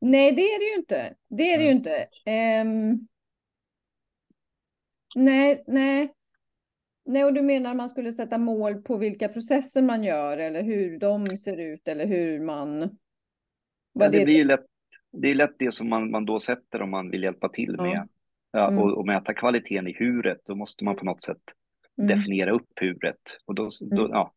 Nej, 0.00 0.32
det 0.32 0.42
är 0.42 0.58
det 0.58 0.64
ju 0.64 0.74
inte. 0.74 1.14
Det 1.28 1.52
är 1.52 1.58
det 1.58 1.64
ju 1.64 1.70
inte. 1.70 2.08
Um, 2.26 3.08
nej, 5.16 5.64
nej. 5.66 6.14
Nej, 7.04 7.24
och 7.24 7.34
du 7.34 7.42
menar 7.42 7.74
man 7.74 7.88
skulle 7.88 8.12
sätta 8.12 8.38
mål 8.38 8.82
på 8.82 8.96
vilka 8.96 9.28
processer 9.28 9.82
man 9.82 10.04
gör 10.04 10.38
eller 10.38 10.62
hur 10.62 10.98
de 10.98 11.36
ser 11.36 11.56
ut 11.56 11.88
eller 11.88 12.06
hur 12.06 12.40
man... 12.40 12.98
Ja, 13.92 14.08
det, 14.08 14.18
det 14.18 14.24
blir 14.24 14.34
ju 14.34 14.44
lätt, 14.44 14.66
det 15.12 15.30
är 15.30 15.34
lätt 15.34 15.58
det 15.58 15.72
som 15.72 15.88
man, 15.88 16.10
man 16.10 16.24
då 16.24 16.40
sätter 16.40 16.82
om 16.82 16.90
man 16.90 17.10
vill 17.10 17.22
hjälpa 17.22 17.48
till 17.48 17.74
ja. 17.78 17.82
med. 17.82 18.08
Ja, 18.52 18.68
mm. 18.68 18.78
och, 18.78 18.98
och 18.98 19.06
mäta 19.06 19.34
kvaliteten 19.34 19.88
i 19.88 19.96
huret, 19.98 20.38
då 20.46 20.54
måste 20.54 20.84
man 20.84 20.96
på 20.96 21.04
något 21.04 21.22
sätt 21.22 21.42
mm. 21.98 22.08
definiera 22.08 22.50
upp 22.50 22.68
huret. 22.76 23.38
Och 23.44 23.54
då, 23.54 23.70
då, 23.90 24.00
mm. 24.00 24.12
ja, 24.12 24.32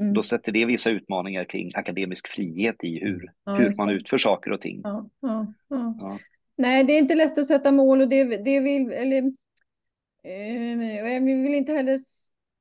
Mm. 0.00 0.14
Då 0.14 0.22
sätter 0.22 0.52
det 0.52 0.64
vissa 0.64 0.90
utmaningar 0.90 1.44
kring 1.44 1.70
akademisk 1.74 2.28
frihet 2.28 2.84
i 2.84 3.00
hur, 3.00 3.32
ja, 3.44 3.54
hur 3.54 3.74
man 3.76 3.90
utför 3.90 4.18
saker 4.18 4.52
och 4.52 4.60
ting. 4.60 4.80
Ja, 4.84 5.08
ja, 5.20 6.18
Nej, 6.56 6.84
det 6.84 6.92
är 6.92 6.98
inte 6.98 7.14
lätt 7.14 7.38
att 7.38 7.46
sätta 7.46 7.72
mål 7.72 8.00
och 8.00 8.08
det, 8.08 8.24
det 8.24 8.60
vill, 8.60 8.92
eller, 8.92 9.18
eh, 10.22 11.22
vi 11.22 11.42
vill 11.42 11.54
inte 11.54 11.72
heller 11.72 11.98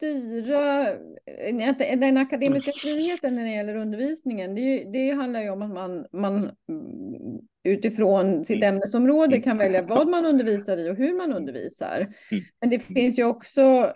styra 0.05 0.89
eh, 0.89 1.97
den 1.97 2.17
akademiska 2.17 2.71
friheten 2.81 3.35
när 3.35 3.43
det 3.43 3.51
gäller 3.51 3.75
undervisningen. 3.75 4.55
Det, 4.55 4.83
det 4.83 5.11
handlar 5.11 5.41
ju 5.41 5.49
om 5.49 5.61
att 5.61 5.71
man, 5.71 6.05
man 6.11 6.51
utifrån 7.63 8.45
sitt 8.45 8.57
mm. 8.57 8.75
ämnesområde 8.75 9.39
kan 9.39 9.57
välja 9.57 9.81
vad 9.81 10.07
man 10.07 10.25
undervisar 10.25 10.77
i 10.77 10.89
och 10.89 10.95
hur 10.95 11.13
man 11.13 11.33
undervisar. 11.33 11.97
Mm. 12.31 12.43
Men 12.61 12.69
det 12.69 12.79
finns 12.79 13.19
ju 13.19 13.23
också 13.23 13.93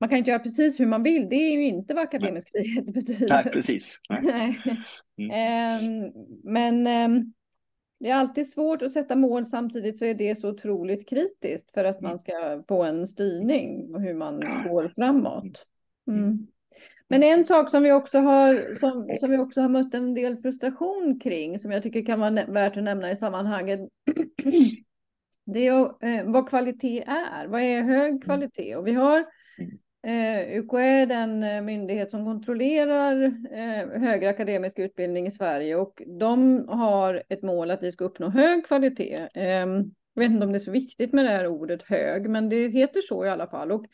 man 0.00 0.08
kan 0.08 0.18
inte 0.18 0.30
göra 0.30 0.42
precis 0.42 0.80
hur 0.80 0.86
man 0.86 1.02
vill. 1.02 1.28
Det 1.28 1.36
är 1.36 1.52
ju 1.52 1.66
inte 1.66 1.94
vad 1.94 2.04
akademisk 2.04 2.50
Nej. 2.54 2.64
frihet 2.64 2.86
betyder. 2.94 3.28
Nej, 3.28 3.44
precis. 3.52 4.00
Nej. 4.08 4.58
Mm. 5.18 5.84
Um, 5.84 6.12
men 6.44 6.86
um, 6.86 7.32
det 8.00 8.08
är 8.08 8.14
alltid 8.14 8.50
svårt 8.50 8.82
att 8.82 8.92
sätta 8.92 9.16
mål 9.16 9.46
samtidigt 9.46 9.98
så 9.98 10.04
är 10.04 10.14
det 10.14 10.36
så 10.38 10.50
otroligt 10.50 11.08
kritiskt 11.08 11.74
för 11.74 11.84
att 11.84 12.00
man 12.00 12.10
mm. 12.10 12.18
ska 12.18 12.62
få 12.68 12.82
en 12.82 13.06
styrning 13.06 13.94
och 13.94 14.00
hur 14.00 14.14
man 14.14 14.40
går 14.68 14.92
framåt. 14.94 15.66
Mm. 16.08 16.24
mm. 16.24 16.46
Men 17.10 17.22
en 17.22 17.44
sak 17.44 17.70
som 17.70 17.82
vi 17.82 17.92
också 17.92 18.18
har 18.18 18.78
som, 18.78 19.16
som 19.20 19.30
vi 19.30 19.38
också 19.38 19.60
har 19.60 19.68
mött 19.68 19.94
en 19.94 20.14
del 20.14 20.36
frustration 20.36 21.20
kring 21.20 21.58
som 21.58 21.70
jag 21.70 21.82
tycker 21.82 22.04
kan 22.04 22.20
vara 22.20 22.46
värt 22.46 22.76
att 22.76 22.84
nämna 22.84 23.10
i 23.10 23.16
sammanhanget. 23.16 23.80
Det 25.44 25.66
är 25.66 26.04
eh, 26.04 26.24
vad 26.24 26.48
kvalitet 26.48 27.04
är. 27.06 27.46
Vad 27.46 27.60
är 27.60 27.82
hög 27.82 28.24
kvalitet? 28.24 28.76
Och 28.76 28.86
vi 28.86 28.92
har 28.92 29.26
Eh, 30.06 30.58
UKÄ 30.58 30.78
är 30.78 31.06
den 31.06 31.42
eh, 31.42 31.62
myndighet 31.62 32.10
som 32.10 32.24
kontrollerar 32.24 33.22
eh, 33.52 34.00
högre 34.00 34.28
akademisk 34.28 34.78
utbildning 34.78 35.26
i 35.26 35.30
Sverige 35.30 35.76
och 35.76 36.02
de 36.18 36.64
har 36.68 37.22
ett 37.28 37.42
mål 37.42 37.70
att 37.70 37.82
vi 37.82 37.92
ska 37.92 38.04
uppnå 38.04 38.28
hög 38.28 38.66
kvalitet. 38.66 39.28
Ehm, 39.34 39.94
jag 40.14 40.22
vet 40.22 40.30
inte 40.30 40.46
om 40.46 40.52
det 40.52 40.58
är 40.58 40.60
så 40.60 40.70
viktigt 40.70 41.12
med 41.12 41.24
det 41.24 41.30
här 41.30 41.46
ordet 41.46 41.82
hög, 41.82 42.30
men 42.30 42.48
det 42.48 42.68
heter 42.68 43.00
så 43.00 43.24
i 43.24 43.28
alla 43.28 43.46
fall. 43.46 43.72
Och 43.72 43.86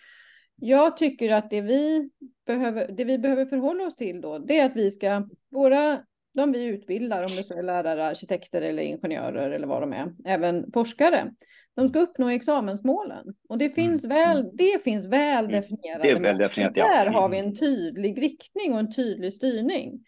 jag 0.56 0.96
tycker 0.96 1.32
att 1.32 1.50
det 1.50 1.60
vi 1.60 2.10
behöver, 2.46 2.92
det 2.92 3.04
vi 3.04 3.18
behöver 3.18 3.46
förhålla 3.46 3.84
oss 3.84 3.96
till 3.96 4.20
då, 4.20 4.38
det 4.38 4.58
är 4.58 4.66
att 4.66 4.76
vi 4.76 4.90
ska, 4.90 5.28
våra, 5.50 6.00
de 6.34 6.52
vi 6.52 6.64
utbildar, 6.64 7.22
om 7.22 7.36
det 7.36 7.44
så 7.44 7.58
är 7.58 7.62
lärare, 7.62 8.06
arkitekter 8.06 8.62
eller 8.62 8.82
ingenjörer 8.82 9.50
eller 9.50 9.66
vad 9.66 9.82
de 9.82 9.92
är, 9.92 10.14
även 10.24 10.72
forskare, 10.72 11.34
de 11.76 11.88
ska 11.88 11.98
uppnå 11.98 12.28
examensmålen. 12.28 13.34
Och 13.48 13.58
det 13.58 13.70
finns 13.70 14.04
Mm. 14.04 14.16
väl, 14.16 14.50
det 14.52 14.82
finns 14.84 15.06
väl 15.06 15.48
definierade 15.48 16.02
Det 16.04 16.10
är 16.10 16.20
väl 16.20 16.38
definierat, 16.38 16.72
ja. 16.76 16.84
Där 16.88 17.06
har 17.06 17.26
Mm. 17.26 17.30
vi 17.30 17.38
en 17.38 17.56
tydlig 17.56 18.22
riktning 18.22 18.72
och 18.72 18.78
en 18.78 18.92
tydlig 18.92 19.34
styrning. 19.34 20.04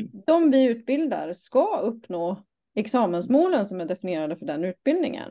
Mm. 0.00 0.10
De 0.26 0.50
vi 0.50 0.64
utbildar 0.64 1.32
ska 1.32 1.78
uppnå 1.80 2.44
examensmålen 2.74 3.66
som 3.66 3.80
är 3.80 3.84
definierade 3.84 4.36
för 4.36 4.46
den 4.46 4.64
utbildningen. 4.64 5.28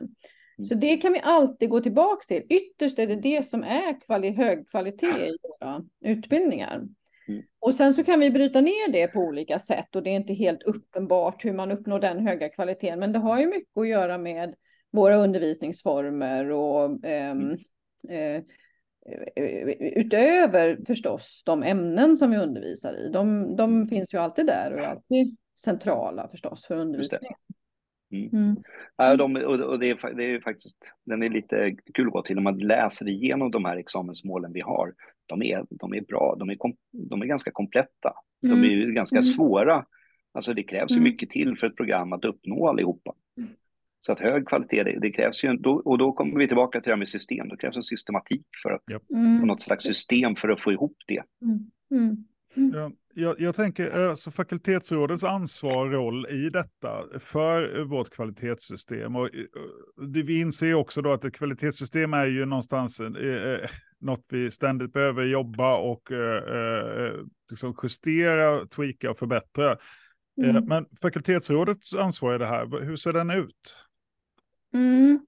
Mm. 0.58 0.66
Så 0.66 0.74
det 0.74 0.96
kan 0.96 1.12
vi 1.12 1.20
alltid 1.22 1.70
gå 1.70 1.80
tillbaka 1.80 2.22
till. 2.28 2.42
Ytterst 2.48 2.98
är 2.98 3.06
det 3.06 3.16
det 3.16 3.46
som 3.46 3.62
är 3.64 4.00
kvali 4.00 4.30
hög 4.30 4.68
kvalitet 4.70 5.06
i 5.06 5.36
våra 5.60 5.82
utbildningar. 6.04 6.82
Mm. 7.28 7.42
Och 7.58 7.74
sen 7.74 7.94
så 7.94 8.04
kan 8.04 8.20
vi 8.20 8.30
bryta 8.30 8.60
ner 8.60 8.92
det 8.92 9.08
på 9.08 9.20
olika 9.20 9.58
sätt 9.58 9.96
och 9.96 10.02
det 10.02 10.10
är 10.10 10.16
inte 10.16 10.32
helt 10.34 10.62
uppenbart 10.62 11.44
hur 11.44 11.52
man 11.52 11.72
uppnår 11.72 11.98
den 12.00 12.26
höga 12.26 12.48
kvaliteten. 12.48 12.98
Men 12.98 13.12
det 13.12 13.18
har 13.18 13.40
ju 13.40 13.46
mycket 13.46 13.76
att 13.76 13.88
göra 13.88 14.18
med 14.18 14.54
våra 14.96 15.16
undervisningsformer 15.16 16.50
och 16.50 17.04
ehm, 17.04 17.56
eh, 18.08 18.42
utöver 19.78 20.78
förstås 20.86 21.42
de 21.46 21.62
ämnen 21.62 22.16
som 22.16 22.30
vi 22.30 22.36
undervisar 22.36 22.92
i. 22.92 23.10
De, 23.12 23.56
de 23.56 23.86
finns 23.86 24.14
ju 24.14 24.18
alltid 24.18 24.46
där 24.46 24.72
och 24.72 24.78
är 24.78 24.88
alltid 24.88 25.36
centrala 25.58 26.28
förstås 26.28 26.66
för 26.66 26.74
undervisningen. 26.74 27.34
Mm. 28.12 28.28
Mm. 28.32 28.56
Ja, 28.96 29.16
de, 29.16 29.36
och, 29.36 29.78
det, 29.78 29.90
är, 29.90 30.14
det 30.14 30.24
är 30.24 30.40
faktiskt, 30.40 30.76
den 31.04 31.22
är 31.22 31.28
lite 31.28 31.76
kul 31.94 32.06
att 32.06 32.12
gå 32.12 32.22
till 32.22 32.34
när 32.36 32.42
man 32.42 32.58
läser 32.58 33.08
igenom 33.08 33.50
de 33.50 33.64
här 33.64 33.76
examensmålen 33.76 34.52
vi 34.52 34.60
har. 34.60 34.94
De 35.26 35.42
är, 35.42 35.64
de 35.70 35.94
är 35.94 36.00
bra, 36.00 36.36
de 36.38 36.50
är, 36.50 36.56
kom, 36.56 36.76
de 36.92 37.22
är 37.22 37.26
ganska 37.26 37.50
kompletta. 37.50 38.12
De 38.42 38.48
Mm. 38.52 38.64
är 38.64 38.68
ju 38.68 38.92
ganska 38.92 39.16
Mm. 39.16 39.22
svåra. 39.22 39.84
Alltså 40.32 40.54
det 40.54 40.62
krävs 40.62 40.90
ju 40.90 40.94
Mm. 40.94 41.04
mycket 41.04 41.30
till 41.30 41.56
för 41.58 41.66
ett 41.66 41.76
program 41.76 42.12
att 42.12 42.24
uppnå 42.24 42.68
allihopa. 42.68 43.14
Mm. 43.96 44.00
Så 44.00 44.12
att 44.12 44.20
hög 44.20 44.48
kvalitet, 44.48 44.82
det, 44.82 44.98
det 45.00 45.10
krävs 45.10 45.44
ju, 45.44 45.56
då, 45.56 45.72
och 45.74 45.98
då 45.98 46.12
kommer 46.12 46.38
vi 46.38 46.46
tillbaka 46.46 46.80
till 46.80 46.88
det 46.88 46.92
här 46.92 46.98
med 46.98 47.08
system. 47.08 47.48
Det 47.48 47.56
krävs 47.56 47.76
en 47.76 47.82
systematik 47.82 48.46
för 48.62 48.70
att, 48.70 48.82
Mm. 49.14 49.40
och 49.40 49.46
något 49.46 49.62
slags 49.62 49.84
system 49.84 50.36
för 50.36 50.48
att 50.48 50.60
få 50.60 50.72
ihop 50.72 50.96
det. 51.06 51.22
Mm. 51.42 51.58
Mm. 51.90 52.26
Ja, 52.74 52.90
jag, 53.14 53.40
jag 53.40 53.54
tänker 53.54 54.08
alltså 54.08 54.30
fakultetsrådets 54.30 55.24
ansvar 55.24 55.86
och 55.86 55.92
roll 55.92 56.26
i 56.30 56.48
detta 56.50 57.04
för 57.20 57.84
vårt 57.84 58.10
kvalitetssystem. 58.10 59.16
Och, 59.16 59.24
eh, 59.34 59.44
det 60.06 60.22
vi 60.22 60.40
inser 60.40 60.74
också 60.74 61.02
då 61.02 61.12
att 61.12 61.24
ett 61.24 61.34
kvalitetssystem 61.34 62.14
är 62.14 62.26
ju 62.26 62.44
någonstans 62.44 63.00
eh, 63.00 63.06
eh, 63.52 63.68
något 64.00 64.24
vi 64.28 64.50
ständigt 64.50 64.92
behöver 64.92 65.24
jobba 65.24 65.76
och 65.76 66.12
eh, 66.12 67.06
eh, 67.06 67.12
liksom 67.50 67.74
justera, 67.82 68.66
tweaka 68.66 69.10
och 69.10 69.18
förbättra. 69.18 69.70
Eh, 69.70 69.76
Mm. 70.38 70.64
Men 70.64 70.86
fakultetsrådets 71.02 71.94
ansvar 71.94 72.34
i 72.34 72.38
det 72.38 72.46
här, 72.46 72.84
hur 72.84 72.96
ser 72.96 73.12
den 73.12 73.30
ut? 73.30 73.74
Mm. 74.76 75.26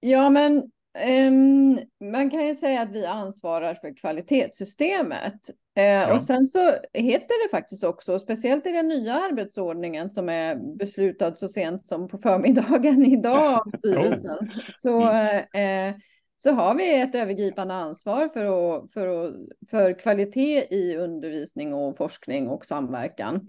Ja, 0.00 0.30
men 0.30 0.70
ehm, 0.98 1.78
man 2.12 2.30
kan 2.30 2.46
ju 2.46 2.54
säga 2.54 2.80
att 2.80 2.92
vi 2.92 3.06
ansvarar 3.06 3.74
för 3.74 3.96
kvalitetssystemet. 3.96 5.40
Eh, 5.76 5.84
Ja. 5.84 6.14
Och 6.14 6.22
sen 6.22 6.46
så 6.46 6.58
heter 6.92 7.44
det 7.44 7.50
faktiskt 7.50 7.84
också, 7.84 8.18
speciellt 8.18 8.66
i 8.66 8.72
den 8.72 8.88
nya 8.88 9.14
arbetsordningen 9.14 10.10
som 10.10 10.28
är 10.28 10.76
beslutad 10.76 11.36
så 11.36 11.48
sent 11.48 11.86
som 11.86 12.08
på 12.08 12.18
förmiddagen 12.18 13.04
idag 13.12 13.60
av 13.60 13.70
styrelsen, 13.78 14.50
så, 14.82 15.10
eh, 15.58 15.94
så 16.36 16.52
har 16.52 16.74
vi 16.74 17.00
ett 17.00 17.14
övergripande 17.14 17.74
ansvar 17.74 18.28
för, 18.28 18.44
att, 18.44 18.92
för, 18.92 19.26
att, 19.26 19.34
för 19.70 19.92
kvalitet 19.92 20.74
i 20.74 20.96
undervisning 20.96 21.74
och 21.74 21.96
forskning 21.96 22.48
och 22.48 22.66
samverkan. 22.66 23.48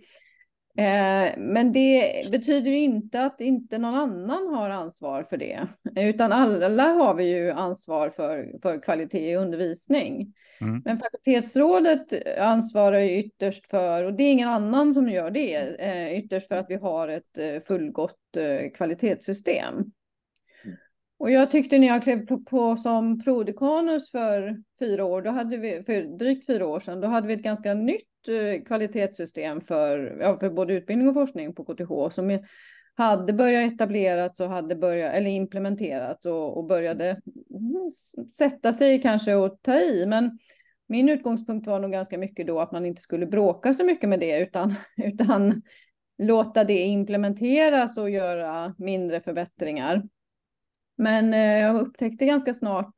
Eh, 0.77 1.37
men 1.37 1.73
det 1.73 2.31
betyder 2.31 2.71
inte 2.71 3.23
att 3.23 3.41
inte 3.41 3.77
någon 3.77 3.95
annan 3.95 4.47
har 4.47 4.69
ansvar 4.69 5.23
för 5.23 5.37
det, 5.37 5.67
utan 5.95 6.31
alla 6.31 6.83
har 6.83 7.15
vi 7.15 7.29
ju 7.29 7.51
ansvar 7.51 8.09
för, 8.09 8.59
för 8.61 8.81
kvalitet 8.81 9.31
i 9.31 9.35
undervisning. 9.35 10.33
Mm. 10.61 10.81
Men 10.85 10.99
fakultetsrådet 10.99 12.37
ansvarar 12.39 12.99
ju 12.99 13.19
ytterst 13.19 13.67
för, 13.67 14.03
och 14.03 14.13
det 14.13 14.23
är 14.23 14.31
ingen 14.31 14.49
annan 14.49 14.93
som 14.93 15.09
gör 15.09 15.31
det, 15.31 15.55
eh, 15.79 16.19
ytterst 16.19 16.47
för 16.47 16.55
att 16.55 16.69
vi 16.69 16.75
har 16.75 17.07
ett 17.07 17.37
eh, 17.37 17.61
fullgott 17.67 18.37
eh, 18.37 18.71
kvalitetssystem. 18.71 19.91
Och 21.19 21.31
jag 21.31 21.51
tyckte 21.51 21.79
när 21.79 21.87
jag 21.87 22.03
klev 22.03 22.25
på, 22.25 22.77
som 22.77 23.23
prodekanus 23.23 24.11
för 24.11 24.63
fyra 24.79 25.05
år, 25.05 25.21
då 25.21 25.29
hade 25.31 25.57
vi, 25.57 25.83
för 25.83 26.17
drygt 26.17 26.45
fyra 26.45 26.67
år 26.67 26.79
sedan, 26.79 27.01
då 27.01 27.07
hade 27.07 27.27
vi 27.27 27.33
ett 27.33 27.43
ganska 27.43 27.73
nytt 27.73 28.10
Eh, 28.27 28.63
kvalitetssystem 28.63 29.61
för, 29.61 30.17
ja, 30.21 30.39
för 30.39 30.49
både 30.49 30.73
utbildning 30.73 31.07
och 31.07 31.13
forskning 31.13 31.55
på 31.55 31.63
KTH 31.63 32.09
som 32.15 32.31
är- 32.31 32.47
hade 32.95 33.33
börjat 33.33 33.73
etablerats 33.73 34.39
och 34.39 34.49
hade 34.49 34.75
börjat, 34.75 35.13
eller 35.15 35.29
implementerats 35.29 36.25
och, 36.25 36.57
och 36.57 36.65
började 36.65 37.21
sätta 38.37 38.73
sig 38.73 39.01
kanske 39.01 39.35
och 39.35 39.61
ta 39.61 39.79
i. 39.79 40.05
Men 40.07 40.39
min 40.87 41.09
utgångspunkt 41.09 41.67
var 41.67 41.79
nog 41.79 41.91
ganska 41.91 42.17
mycket 42.17 42.47
då 42.47 42.59
att 42.59 42.71
man 42.71 42.85
inte 42.85 43.01
skulle 43.01 43.25
bråka 43.25 43.73
så 43.73 43.85
mycket 43.85 44.09
med 44.09 44.19
det 44.19 44.39
utan, 44.39 44.75
utan 44.97 45.61
låta 46.17 46.63
det 46.63 46.77
implementeras 46.79 47.97
och 47.97 48.09
göra 48.09 48.75
mindre 48.77 49.21
förbättringar. 49.21 50.03
Men 50.97 51.33
eh, 51.33 51.59
jag 51.59 51.81
upptäckte 51.81 52.25
ganska 52.25 52.53
snart, 52.53 52.95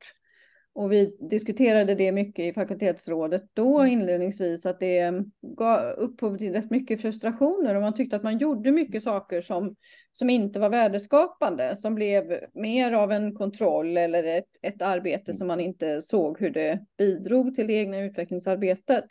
och 0.74 0.92
vi 0.92 1.16
diskuterade 1.30 1.94
det 1.94 2.12
mycket 2.12 2.44
i 2.44 2.52
fakultetsrådet 2.52 3.42
då 3.52 3.86
inledningsvis, 3.86 4.66
att 4.66 4.80
det 4.80 5.12
gav 5.56 5.80
upphov 5.80 6.38
till 6.38 6.52
rätt 6.52 6.70
mycket 6.70 7.02
frustrationer 7.02 7.74
och 7.74 7.82
man 7.82 7.94
tyckte 7.94 8.16
att 8.16 8.22
man 8.22 8.38
gjorde 8.38 8.72
mycket 8.72 9.02
saker 9.02 9.40
som, 9.40 9.76
som 10.12 10.30
inte 10.30 10.58
var 10.58 10.70
värdeskapande, 10.70 11.76
som 11.76 11.94
blev 11.94 12.40
mer 12.54 12.92
av 12.92 13.12
en 13.12 13.34
kontroll 13.34 13.96
eller 13.96 14.24
ett, 14.24 14.48
ett 14.62 14.82
arbete 14.82 15.34
som 15.34 15.46
man 15.46 15.60
inte 15.60 16.02
såg 16.02 16.40
hur 16.40 16.50
det 16.50 16.80
bidrog 16.98 17.54
till 17.54 17.66
det 17.66 17.74
egna 17.74 18.00
utvecklingsarbetet. 18.00 19.04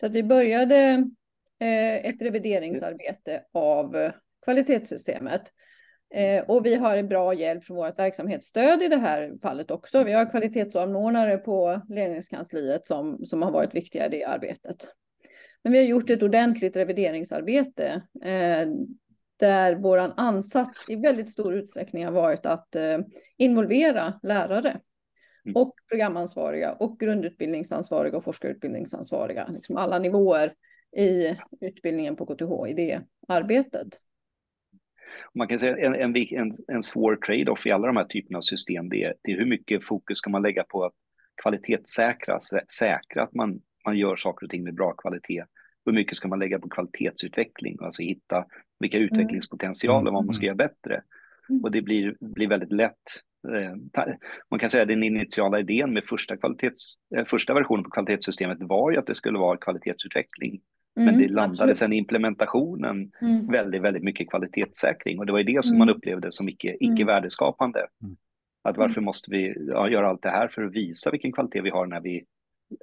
Så 0.00 0.06
att 0.06 0.12
vi 0.12 0.22
började 0.22 1.10
eh, 1.58 2.06
ett 2.06 2.22
revideringsarbete 2.22 3.44
av 3.52 4.10
kvalitetssystemet. 4.44 5.52
Eh, 6.14 6.44
och 6.44 6.66
vi 6.66 6.74
har 6.74 7.02
bra 7.02 7.34
hjälp 7.34 7.64
från 7.64 7.76
vårt 7.76 7.98
verksamhetsstöd 7.98 8.82
i 8.82 8.88
det 8.88 8.96
här 8.96 9.32
fallet 9.42 9.70
också. 9.70 10.04
Vi 10.04 10.12
har 10.12 10.30
kvalitetssamordnare 10.30 11.38
på 11.38 11.80
ledningskansliet 11.88 12.86
som, 12.86 13.26
som 13.26 13.42
har 13.42 13.50
varit 13.50 13.74
viktiga 13.74 14.06
i 14.06 14.08
det 14.08 14.24
arbetet. 14.24 14.88
Men 15.62 15.72
vi 15.72 15.78
har 15.78 15.84
gjort 15.84 16.10
ett 16.10 16.22
ordentligt 16.22 16.76
revideringsarbete 16.76 18.02
eh, 18.22 18.68
där 19.36 19.74
vår 19.74 19.98
ansats 20.16 20.84
i 20.88 20.96
väldigt 20.96 21.30
stor 21.30 21.54
utsträckning 21.54 22.04
har 22.04 22.12
varit 22.12 22.46
att 22.46 22.76
eh, 22.76 22.98
involvera 23.36 24.20
lärare 24.22 24.80
Mm. 25.46 25.56
och 25.56 25.74
programansvariga 25.88 26.72
och 26.72 27.00
grundutbildningsansvariga 27.00 28.16
och 28.16 28.24
forskarutbildningsansvariga, 28.24 29.48
liksom 29.48 29.76
alla 29.76 29.98
nivåer 29.98 30.54
i 30.96 31.36
utbildningen 31.60 32.16
på 32.16 32.26
KTH 32.26 32.68
i 32.68 32.72
det 32.72 33.00
arbetet. 33.28 33.88
Man 35.36 35.48
kan 35.48 35.58
säga 35.58 35.76
en, 35.78 35.94
en, 35.94 36.16
en, 36.16 36.52
en 36.68 36.82
svår 36.82 37.16
trade-off 37.16 37.66
i 37.66 37.70
alla 37.70 37.86
de 37.86 37.96
här 37.96 38.04
typerna 38.04 38.38
av 38.38 38.42
system, 38.42 38.88
det 38.88 39.04
är, 39.04 39.14
det 39.22 39.32
är 39.32 39.36
hur 39.36 39.46
mycket 39.46 39.84
fokus 39.84 40.18
ska 40.18 40.30
man 40.30 40.42
lägga 40.42 40.64
på 40.64 40.84
att 40.84 40.92
kvalitetssäkra, 41.42 42.38
sä- 42.38 42.64
säkra 42.78 43.22
att 43.22 43.34
man, 43.34 43.60
man 43.84 43.98
gör 43.98 44.16
saker 44.16 44.46
och 44.46 44.50
ting 44.50 44.64
med 44.64 44.74
bra 44.74 44.92
kvalitet. 44.92 45.44
Hur 45.86 45.92
mycket 45.92 46.16
ska 46.16 46.28
man 46.28 46.38
lägga 46.38 46.58
på 46.58 46.68
kvalitetsutveckling, 46.68 47.76
alltså 47.80 48.02
hitta 48.02 48.44
vilka 48.80 48.98
utvecklingspotentialer 48.98 50.10
vad 50.10 50.24
man 50.24 50.34
ska 50.34 50.46
göra 50.46 50.56
bättre. 50.56 51.02
Mm. 51.48 51.64
Och 51.64 51.70
det 51.70 51.82
blir, 51.82 52.16
blir 52.20 52.48
väldigt 52.48 52.72
lätt. 52.72 52.92
eh, 53.54 53.74
Man 54.50 54.60
kan 54.60 54.70
säga 54.70 54.82
att 54.82 54.88
den 54.88 55.02
initiala 55.02 55.60
idén 55.60 55.92
med 55.92 56.04
första, 56.04 56.36
kvalitets, 56.36 56.94
eh, 57.16 57.24
första 57.24 57.54
versionen 57.54 57.84
på 57.84 57.90
kvalitetssystemet 57.90 58.58
var 58.60 58.90
ju 58.90 58.96
att 58.96 59.06
det 59.06 59.14
skulle 59.14 59.38
vara 59.38 59.56
kvalitetsutveckling. 59.56 60.60
Men 60.96 61.08
Mm, 61.08 61.18
det 61.20 61.28
landade 61.28 61.50
absolut. 61.52 61.76
sen 61.76 61.92
i 61.92 61.96
implementationen 61.96 63.12
Mm. 63.22 63.46
väldigt, 63.46 63.82
väldigt 63.82 64.02
mycket 64.02 64.30
kvalitetssäkring 64.30 65.18
och 65.18 65.26
det 65.26 65.32
var 65.32 65.38
ju 65.38 65.44
det 65.44 65.64
som 65.64 65.76
Mm. 65.76 65.78
man 65.86 65.96
upplevde 65.96 66.32
som 66.32 66.48
icke, 66.48 66.74
icke 66.80 66.92
Mm. 67.02 67.06
värdeskapande. 67.06 67.86
Mm. 68.02 68.16
Att 68.62 68.76
varför 68.76 69.00
måste 69.00 69.30
vi 69.30 69.54
ja, 69.68 69.88
göra 69.88 70.08
allt 70.08 70.22
det 70.22 70.30
här 70.30 70.48
för 70.48 70.62
att 70.62 70.72
visa 70.72 71.10
vilken 71.10 71.32
kvalitet 71.32 71.60
vi 71.60 71.70
har 71.70 71.86
när 71.86 72.00
vi, 72.00 72.24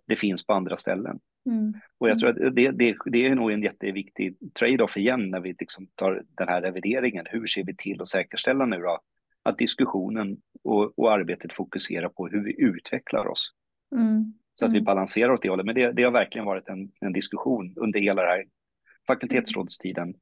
det 0.08 0.16
finns 0.16 0.46
på 0.46 0.54
andra 0.54 0.78
ställen? 0.78 1.20
Mm. 1.50 1.74
Och 1.98 2.10
jag 2.10 2.20
tror 2.20 2.30
att 2.30 2.56
det, 2.56 2.72
det, 2.72 2.96
det 3.06 3.26
är 3.26 3.36
nog 3.36 3.52
en 3.52 3.64
jätteviktig 3.64 4.36
trade-off 4.60 4.98
igen 4.98 5.30
när 5.30 5.40
vi 5.40 5.56
liksom 5.60 5.88
tar 5.96 6.24
den 6.38 6.48
här 6.48 6.62
revideringen. 6.62 7.26
Hur 7.30 7.46
ser 7.48 7.64
vi 7.64 7.76
till 7.76 8.02
att 8.02 8.08
säkerställa 8.10 8.66
nu 8.66 8.78
då 8.78 9.00
att 9.44 9.58
diskussionen 9.58 10.38
och, 10.64 11.00
och 11.00 11.12
arbetet 11.12 11.54
fokuserar 11.54 12.10
på 12.10 12.28
hur 12.28 12.44
vi 12.44 12.56
utvecklar 12.62 13.28
oss 13.28 13.52
Mm. 13.96 14.34
Så 14.54 14.66
att 14.66 14.72
vi 14.72 14.78
Mm. 14.78 14.86
balanserar 14.86 15.30
åt 15.32 15.42
det 15.42 15.50
hållet. 15.50 15.66
Men 15.66 15.76
det, 15.76 15.92
det 15.92 16.04
har 16.04 16.12
verkligen 16.12 16.46
varit 16.46 16.70
en, 16.70 16.92
en 17.00 17.14
diskussion 17.14 17.74
under 17.78 18.00
hela 18.00 18.22
den 18.22 18.32
här 18.32 18.46
fakultetsrådstiden, 19.08 20.14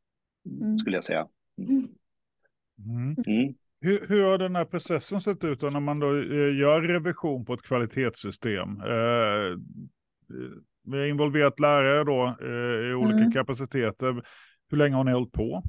Mm. 0.61 0.77
skulle 0.77 0.97
jag 0.97 1.03
säga. 1.03 1.27
Mm. 1.57 1.87
Mm. 2.85 3.15
Mm. 3.27 3.53
Hur, 3.81 4.07
hur 4.07 4.23
har 4.23 4.37
den 4.37 4.55
här 4.55 4.65
processen 4.65 5.21
sett 5.21 5.43
ut 5.43 5.59
då 5.59 5.69
när 5.69 5.79
man 5.79 5.99
då 5.99 6.07
eh, 6.17 6.57
gör 6.59 6.81
revision 6.81 7.45
på 7.45 7.53
ett 7.53 7.61
kvalitetssystem? 7.61 8.69
Eh, 8.81 9.57
vi 10.83 10.97
har 10.99 11.05
involverat 11.05 11.59
lärare 11.59 12.03
då 12.03 12.35
eh, 12.41 12.89
i 12.89 12.93
olika 12.93 13.17
Mm. 13.19 13.31
kapaciteter. 13.31 14.23
Hur 14.69 14.77
länge 14.77 14.95
har 14.95 15.03
ni 15.03 15.11
hållit 15.11 15.31
på? 15.31 15.63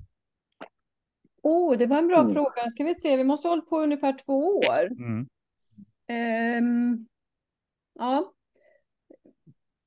Oh, 1.42 1.76
det 1.78 1.87
var 1.87 1.99
en 1.99 2.09
bra 2.09 2.21
Mm. 2.21 2.35
fråga. 2.35 2.71
Ska 2.71 2.85
vi 2.85 2.95
se, 2.95 3.16
vi 3.16 3.25
måste 3.25 3.49
ha 3.49 3.52
hållit 3.52 3.69
på 3.69 3.81
ungefär 3.81 4.16
två 4.26 4.59
år. 4.59 4.87
Mm. 5.04 5.26
Ehm, 6.07 7.07
ja. 7.99 8.33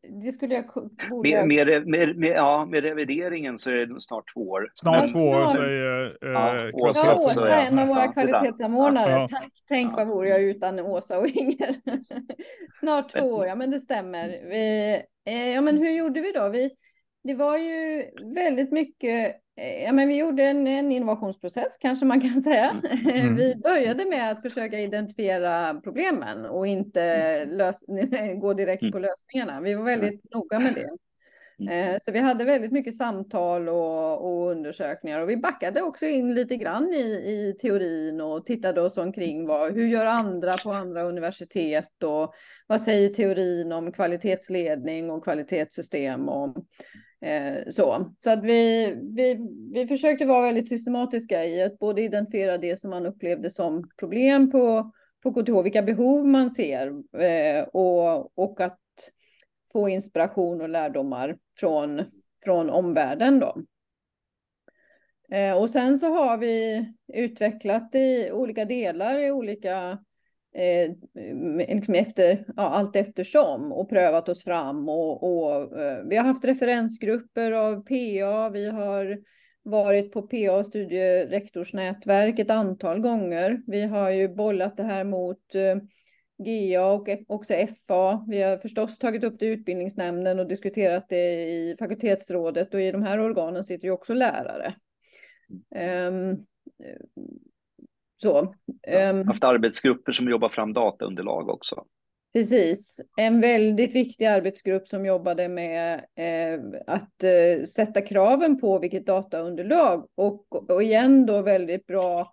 Det 0.10 0.32
skulle 0.32 0.56
jag 0.56 0.66
borde... 1.10 1.46
Med, 1.46 1.68
med, 1.68 1.88
med, 1.88 2.18
med, 2.18 2.30
ja, 2.30 2.66
med 2.72 2.84
revideringen 2.84 3.58
så 3.58 3.70
är 3.72 3.86
det 3.86 4.02
snart 4.02 4.34
två 4.34 4.42
år. 4.50 4.70
Snart 4.74 5.00
Men 5.02 5.10
två 5.12 5.20
år 5.20 5.50
säger 5.50 6.06
eh, 6.06 6.32
Ja, 6.32 6.56
Ja, 6.58 6.72
Åsa 6.74 7.14
också, 7.14 7.28
Åsa, 7.28 7.50
ja. 7.50 7.62
en 7.62 7.80
av 7.80 7.88
våra 7.88 8.14
kvalitetssamordnare. 8.14 9.12
Ja. 9.12 9.28
Tack, 9.32 9.52
tänk 9.68 9.92
Ja. 9.92 9.96
vad 9.96 10.08
vore 10.08 10.30
jag 10.30 10.42
utan 10.42 10.80
Åsa 10.80 11.20
och 11.20 11.28
Inger. 11.28 11.76
Snart 12.74 13.12
två 13.12 13.26
år, 13.26 13.48
ja 13.48 13.56
men 13.56 13.72
det 13.72 13.80
stämmer. 13.80 14.28
Vi, 14.28 14.94
eh, 15.26 15.50
ja 15.54 15.62
men 15.62 15.78
hur 15.78 15.90
gjorde 15.90 16.22
vi 16.22 16.32
då? 16.32 16.50
Vi, 16.50 16.72
det 17.24 17.36
var 17.36 17.58
ju 17.58 18.04
väldigt 18.36 18.72
mycket, 18.72 19.30
eh, 19.30 19.36
ja 19.86 19.94
men 19.94 20.08
vi 20.08 20.18
gjorde 20.18 20.44
en, 20.44 20.68
en 20.68 20.92
innovationsprocess 20.92 21.78
kanske 21.78 22.06
man 22.06 22.22
kan 22.22 22.44
säga. 22.44 22.82
Mm. 23.06 23.36
Vi 23.36 23.56
började 23.56 24.06
med 24.06 24.32
att 24.32 24.42
försöka 24.42 24.80
identifiera 24.80 25.82
problemen 25.84 26.46
och 26.46 26.68
inte 26.68 27.46
lös, 27.46 27.84
gå 28.42 28.54
direkt 28.54 28.82
Mm. 28.82 28.92
på 28.92 29.00
lösningarna. 29.00 29.62
Vi 29.62 29.74
var 29.74 29.84
väldigt 29.84 30.34
noga 30.34 30.60
med 30.60 30.74
det. 30.74 30.90
Mm. 31.60 31.94
Eh, 31.94 31.98
Så 32.02 32.12
vi 32.12 32.20
hade 32.20 32.46
väldigt 32.46 32.72
mycket 32.72 32.96
samtal 32.98 33.70
och, 33.70 34.26
och 34.26 34.52
undersökningar 34.52 35.22
och 35.22 35.30
vi 35.30 35.38
backade 35.38 35.82
också 35.82 36.06
in 36.06 36.36
lite 36.36 36.56
grann 36.56 36.94
i, 36.94 37.04
i 37.06 37.56
teorin 37.62 38.22
och 38.22 38.46
tittade 38.46 38.82
oss 38.82 38.98
omkring 38.98 39.48
vad, 39.48 39.74
hur 39.74 39.88
gör 39.88 40.06
andra 40.06 40.58
på 40.58 40.72
andra 40.72 41.04
universitet 41.04 42.04
och 42.04 42.34
vad 42.68 42.82
säger 42.82 43.10
teorin 43.10 43.72
om 43.72 43.92
kvalitetsledning 43.92 45.12
och 45.12 45.24
kvalitetssystem 45.24 46.30
och 46.30 46.58
eh, 46.58 46.64
Eh, 47.26 47.70
så. 47.70 48.14
Så 48.20 48.30
att 48.30 48.44
vi, 48.44 48.94
vi, 49.16 49.40
vi 49.74 49.88
försökte 49.88 50.26
vara 50.26 50.46
väldigt 50.46 50.70
systematiska 50.70 51.46
i 51.46 51.64
att 51.64 51.80
både 51.80 52.02
identifiera 52.02 52.58
det 52.58 52.80
som 52.80 52.90
man 52.90 53.06
upplevde 53.06 53.50
som 53.50 53.90
problem 54.00 54.52
på, 54.52 54.92
på 55.24 55.34
KTH, 55.34 55.64
vilka 55.64 55.82
behov 55.82 56.28
man 56.28 56.50
ser 56.50 56.88
eh, 57.22 57.64
och, 57.64 58.40
och 58.40 58.62
att 58.62 58.80
få 59.72 59.90
inspiration 59.90 60.62
och 60.62 60.70
lärdomar 60.70 61.38
från, 61.60 62.02
från 62.44 62.70
omvärlden. 62.70 63.40
Då. 63.40 63.56
Eh, 65.36 65.58
och 65.58 65.70
sen 65.70 66.00
så 66.00 66.08
har 66.08 66.38
vi 66.38 66.86
utvecklat 67.14 67.96
i 67.96 68.32
olika 68.32 68.66
delar 68.66 69.20
i 69.20 69.32
olika 69.32 70.00
eh, 70.56 70.92
liksom 71.68 71.96
efter, 71.96 72.46
ja, 72.48 72.64
allt 72.64 72.96
eftersom 72.96 73.72
och 73.72 73.90
prövat 73.90 74.30
oss 74.30 74.44
fram. 74.44 74.90
Och, 74.90 75.24
och 75.24 75.80
eh, 75.82 76.04
vi 76.06 76.16
har 76.16 76.24
haft 76.24 76.46
referensgrupper 76.46 77.52
av 77.52 77.76
PA. 77.76 78.50
Vi 78.50 78.70
har 78.70 79.18
varit 79.64 80.12
på 80.12 80.22
PA 80.22 80.52
och 80.52 80.66
studierektorsnätverk 80.66 82.40
ett 82.40 82.50
antal 82.50 83.00
gånger. 83.00 83.62
Vi 83.68 83.82
har 83.82 84.10
ju 84.10 84.30
bollat 84.30 84.78
det 84.78 84.84
här 84.84 85.04
mot 85.04 85.56
eh, 85.56 85.76
GA 86.38 86.86
och 86.86 87.08
också 87.28 87.54
FA. 87.88 88.26
Vi 88.28 88.42
har 88.42 88.58
förstås 88.58 88.98
tagit 88.98 89.24
upp 89.24 89.40
det 89.40 89.46
i 89.46 89.50
utbildningsnämnden 89.50 90.40
och 90.40 90.48
diskuterat 90.48 91.10
det 91.10 91.34
i 91.44 91.76
fakultetsrådet 91.80 92.74
och 92.74 92.82
i 92.82 92.92
de 92.92 93.04
här 93.04 93.20
organen 93.20 93.64
sitter 93.64 93.86
ju 93.86 93.92
också 93.92 94.14
lärare. 94.14 94.76
Ehm, 95.76 96.46
så. 98.18 98.54
ehm, 98.88 99.28
haft 99.28 99.44
arbetsgrupper 99.44 100.12
som 100.12 100.30
jobbar 100.30 100.50
fram 100.50 100.74
dataunderlag 100.74 101.50
också. 101.50 101.86
Precis, 102.34 103.02
en 103.18 103.42
väldigt 103.42 103.96
viktig 103.96 104.26
arbetsgrupp 104.26 104.88
som 104.88 105.06
jobbade 105.06 105.48
med 105.48 105.94
eh, 106.16 106.60
att 106.88 107.24
eh, 107.24 107.66
sätta 107.66 108.02
kraven 108.02 108.60
på 108.60 108.80
vilket 108.80 109.06
dataunderlag 109.06 110.08
och, 110.16 110.72
och 110.72 110.84
igen 110.84 111.26
då 111.26 111.42
väldigt 111.42 111.88
bra 111.88 112.32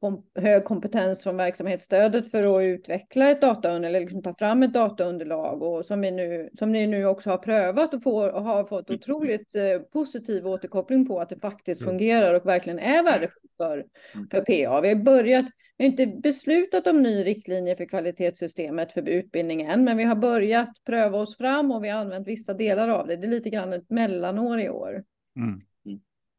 kom, 0.00 0.26
hög 0.34 0.64
kompetens 0.64 1.22
från 1.22 1.36
verksamhetsstödet 1.36 2.30
för 2.30 2.58
att 2.58 2.62
utveckla 2.62 3.30
ett 3.30 3.40
dataunderlag, 3.40 3.88
eller 3.88 4.00
liksom 4.00 4.22
ta 4.22 4.34
fram 4.34 4.62
ett 4.62 4.72
dataunderlag 4.72 5.62
och 5.62 5.86
som, 5.86 6.00
vi 6.00 6.10
nu, 6.10 6.50
som 6.58 6.72
ni 6.72 6.86
nu 6.86 7.04
också 7.04 7.30
har 7.30 7.38
prövat 7.38 7.94
och, 7.94 8.02
får, 8.02 8.28
och 8.28 8.42
har 8.42 8.64
fått 8.64 8.90
otroligt 8.90 9.54
eh, 9.54 9.78
positiv 9.92 10.46
återkoppling 10.46 11.06
på 11.06 11.20
att 11.20 11.28
det 11.28 11.38
faktiskt 11.38 11.80
Mm. 11.80 11.92
fungerar 11.92 12.34
och 12.34 12.46
verkligen 12.46 12.78
är 12.78 13.02
värdefullt 13.02 13.52
för, 13.56 13.86
Mm. 14.14 14.28
för 14.30 14.40
PA. 14.40 14.80
Vi 14.80 14.88
har 14.88 14.94
börjat 14.94 15.46
vi 15.76 15.84
har 15.84 15.90
inte 15.90 16.06
beslutat 16.06 16.86
om 16.86 17.02
ny 17.02 17.24
riktlinje 17.24 17.76
för 17.76 17.84
kvalitetssystemet 17.84 18.92
för 18.92 19.08
utbildning 19.08 19.62
än, 19.62 19.84
men 19.84 19.96
vi 19.96 20.04
har 20.04 20.16
börjat 20.16 20.68
pröva 20.84 21.18
oss 21.18 21.36
fram 21.36 21.70
och 21.70 21.84
vi 21.84 21.88
har 21.88 22.00
använt 22.00 22.28
vissa 22.28 22.54
delar 22.54 22.88
av 22.88 23.06
det. 23.06 23.16
Det 23.16 23.26
är 23.26 23.30
lite 23.30 23.50
grann 23.50 23.72
ett 23.72 23.90
mellanår 23.90 24.60
i 24.60 24.68
år. 24.68 25.04
Mm. 25.36 25.60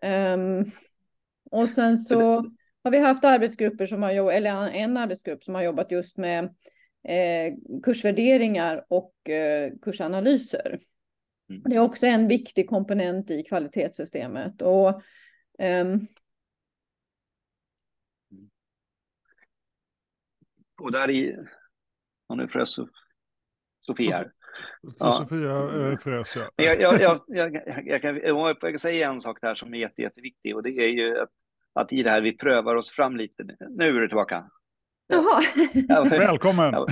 Ehm, 0.02 0.72
och 1.52 1.70
sen 1.70 1.98
så 1.98 2.46
har 2.84 2.92
vi 2.92 2.98
haft 2.98 3.26
arbetsgrupper 3.26 3.86
som 3.86 4.04
har 4.04 4.12
jobbat, 4.12 4.34
eller 4.34 4.70
en 4.70 4.98
arbetsgrupp 4.98 5.44
som 5.44 5.56
har 5.56 5.62
jobbat 5.62 5.92
just 5.92 6.18
med 6.18 6.44
eh, 7.04 7.54
kursvärderingar 7.84 8.86
och 8.88 9.30
eh, 9.30 9.72
kursanalyser. 9.82 10.80
Mm. 11.50 11.62
Det 11.66 11.76
är 11.76 11.80
också 11.80 12.06
en 12.06 12.28
viktig 12.28 12.70
komponent 12.70 13.32
i 13.32 13.44
kvalitetssystemet. 13.44 14.62
Och, 14.62 15.02
ehm, 15.60 16.08
Och 20.82 20.92
där 20.92 21.10
i, 21.10 21.38
ja 22.28 22.36
nu 22.36 22.48
frös 22.48 22.80
So- 22.80 22.90
Sofia 23.82 24.16
här. 24.16 24.32
Ja. 25.00 25.12
Sofia 25.12 25.92
eh, 25.92 25.98
frös 25.98 26.38
Jag, 26.56 26.82
jag, 26.82 27.02
jag, 27.02 27.22
jag, 27.28 27.56
jag, 27.86 28.02
kan, 28.02 28.16
jag 28.16 28.62
kan 28.62 28.80
säga 28.80 29.10
en 29.10 29.22
sak 29.22 29.42
där 29.42 29.56
som 29.56 29.74
är 29.74 29.78
jätte, 29.78 30.02
jätteviktig 30.02 30.56
och 30.56 30.64
det 30.64 30.70
är 30.70 30.88
ju 30.88 31.20
att, 31.20 31.30
att 31.74 31.94
i 31.94 32.04
det 32.04 32.10
här 32.10 32.22
vi 32.22 32.38
prövar 32.38 32.76
oss 32.76 32.92
fram 32.92 33.18
lite. 33.18 33.44
Nu 33.70 33.88
är 33.88 34.02
du 34.02 34.08
tillbaka. 34.08 34.46
jaha. 35.08 35.42
Ja, 35.74 36.04
Välkommen! 36.04 36.74
Ja. 36.74 36.88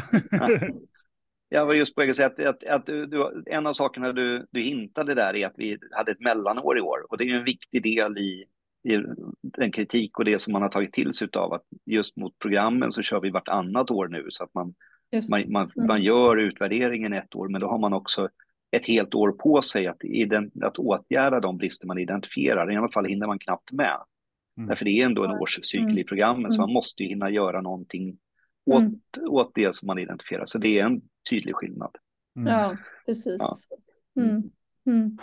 Jag 1.51 1.65
var 1.65 1.73
just 1.73 1.95
på 1.95 2.01
väg 2.01 2.09
att 2.09 2.15
säga 2.15 2.27
att, 2.27 2.39
att, 2.39 2.63
att 2.63 2.85
du, 2.85 3.05
du, 3.05 3.43
en 3.45 3.67
av 3.67 3.73
sakerna 3.73 4.13
du, 4.13 4.47
du 4.51 4.61
hintade 4.61 5.13
där 5.13 5.35
är 5.35 5.45
att 5.47 5.53
vi 5.57 5.77
hade 5.91 6.11
ett 6.11 6.19
mellanår 6.19 6.77
i 6.77 6.81
år 6.81 7.05
och 7.09 7.17
det 7.17 7.23
är 7.23 7.27
ju 7.27 7.37
en 7.37 7.43
viktig 7.43 7.83
del 7.83 8.17
i, 8.17 8.45
i 8.83 9.03
den 9.41 9.71
kritik 9.71 10.19
och 10.19 10.25
det 10.25 10.39
som 10.39 10.53
man 10.53 10.61
har 10.61 10.69
tagit 10.69 10.93
till 10.93 11.13
sig 11.13 11.27
av 11.33 11.53
att 11.53 11.63
just 11.85 12.17
mot 12.17 12.39
programmen 12.39 12.91
så 12.91 13.01
kör 13.01 13.19
vi 13.19 13.29
vartannat 13.29 13.91
år 13.91 14.07
nu 14.07 14.25
så 14.29 14.43
att 14.43 14.53
man, 14.53 14.73
man, 15.31 15.51
man, 15.51 15.71
Mm. 15.75 15.87
man 15.87 16.01
gör 16.01 16.37
utvärderingen 16.37 17.13
ett 17.13 17.35
år 17.35 17.47
men 17.47 17.61
då 17.61 17.67
har 17.67 17.77
man 17.77 17.93
också 17.93 18.29
ett 18.71 18.85
helt 18.85 19.15
år 19.15 19.31
på 19.31 19.61
sig 19.61 19.87
att, 19.87 20.03
ident, 20.03 20.63
att 20.63 20.77
åtgärda 20.77 21.39
de 21.39 21.57
brister 21.57 21.87
man 21.87 21.97
identifierar. 21.97 22.71
I 22.71 22.75
alla 22.75 22.89
fall 22.89 23.05
hinner 23.05 23.27
man 23.27 23.39
knappt 23.39 23.71
med. 23.71 23.97
Mm. 24.60 24.67
Därför 24.69 24.86
det 24.86 24.91
är 24.91 25.06
ändå 25.06 25.24
en 25.26 25.32
årscykel 25.32 26.00
i 26.00 26.04
programmen 26.04 26.52
så 26.52 26.56
Mm. 26.62 26.67
man 26.67 26.74
måste 26.74 27.04
ju 27.04 27.10
hinna 27.10 27.30
göra 27.30 27.62
någonting 27.62 28.17
åt, 28.65 28.80
Mm. 28.82 29.00
åt 29.30 29.52
det 29.56 29.76
som 29.76 29.88
man 29.88 30.00
identifierar. 30.00 30.45
Så 30.45 30.58
det 30.58 30.80
är 30.80 30.86
en 30.86 31.02
tydlig 31.30 31.56
skillnad. 31.56 31.95
Mm. 32.38 32.54
Ja, 32.54 32.78
precis. 33.06 33.38
Ja. 33.39 33.56
Mm. 34.24 34.43
Mm. 34.86 35.17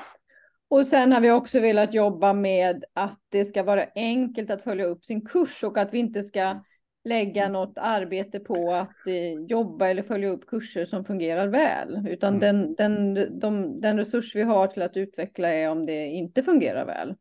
Och 0.69 0.87
sen 0.87 1.13
har 1.13 1.21
vi 1.21 1.31
också 1.31 1.61
velat 1.61 1.95
jobba 1.95 2.33
med 2.33 2.85
att 2.93 3.21
det 3.29 3.45
ska 3.45 3.63
vara 3.63 3.85
enkelt 3.95 4.51
att 4.51 4.63
följa 4.65 4.85
upp 4.85 5.05
sin 5.05 5.27
kurs 5.27 5.65
och 5.65 5.79
att 5.79 5.95
vi 5.95 5.99
inte 5.99 6.23
ska 6.23 6.61
lägga 7.05 7.49
något 7.49 7.73
arbete 7.77 8.41
på 8.41 8.73
att 8.73 9.07
eh, 9.07 9.33
jobba 9.49 9.89
eller 9.89 10.03
följa 10.03 10.29
upp 10.29 10.47
kurser 10.47 10.85
som 10.85 11.05
fungerar 11.05 11.49
väl, 11.49 12.07
utan 12.09 12.35
Mm. 12.37 12.41
den, 12.41 12.75
den, 13.15 13.39
de, 13.41 13.81
den 13.81 13.99
resurs 13.99 14.37
vi 14.37 14.43
har 14.43 14.67
till 14.67 14.83
att 14.83 14.97
utveckla 14.97 15.49
är 15.49 15.71
om 15.71 15.87
det 15.87 16.07
inte 16.07 16.43
fungerar 16.43 16.87
väl. 16.87 17.15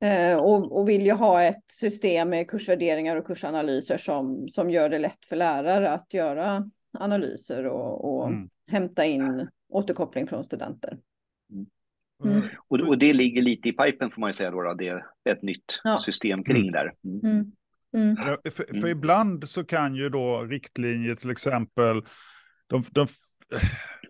Mm. 0.00 0.32
Eh, 0.32 0.38
och, 0.38 0.78
och 0.80 0.88
vill 0.88 1.06
ju 1.06 1.12
ha 1.12 1.42
ett 1.42 1.70
system 1.70 2.28
med 2.30 2.50
kursvärderingar 2.50 3.16
och 3.16 3.26
kursanalyser 3.26 3.96
som, 3.98 4.48
som 4.48 4.70
gör 4.70 4.88
det 4.88 4.98
lätt 4.98 5.24
för 5.28 5.36
lärare 5.36 5.90
att 5.92 6.14
göra 6.14 6.70
analyser 6.98 7.66
och, 7.66 8.14
och 8.14 8.28
Mm. 8.28 8.48
hämta 8.70 9.04
in 9.04 9.48
återkoppling 9.68 10.26
från 10.26 10.44
studenter. 10.44 10.98
Mm. 12.24 12.42
Och, 12.68 12.80
och 12.80 12.98
det 12.98 13.12
ligger 13.12 13.42
lite 13.42 13.68
i 13.68 13.72
pipen 13.72 14.10
får 14.10 14.20
man 14.20 14.30
ju 14.30 14.34
säga 14.34 14.50
då. 14.50 14.62
då. 14.62 14.74
Det 14.74 14.88
är 14.88 15.02
ett 15.30 15.42
nytt 15.42 15.80
Ja. 15.84 15.98
system 15.98 16.44
kring 16.44 16.72
där. 16.72 16.92
Mm. 17.04 17.20
Mm. 17.24 17.52
Mm. 17.96 18.16
Ja, 18.18 18.50
För, 18.50 18.64
för 18.64 18.74
Mm. 18.76 18.90
ibland 18.90 19.48
så 19.48 19.64
kan 19.64 19.94
ju 19.94 20.08
då 20.08 20.42
riktlinjer 20.42 21.14
till 21.14 21.30
exempel, 21.30 22.02
de, 22.66 22.84
de, 22.92 23.06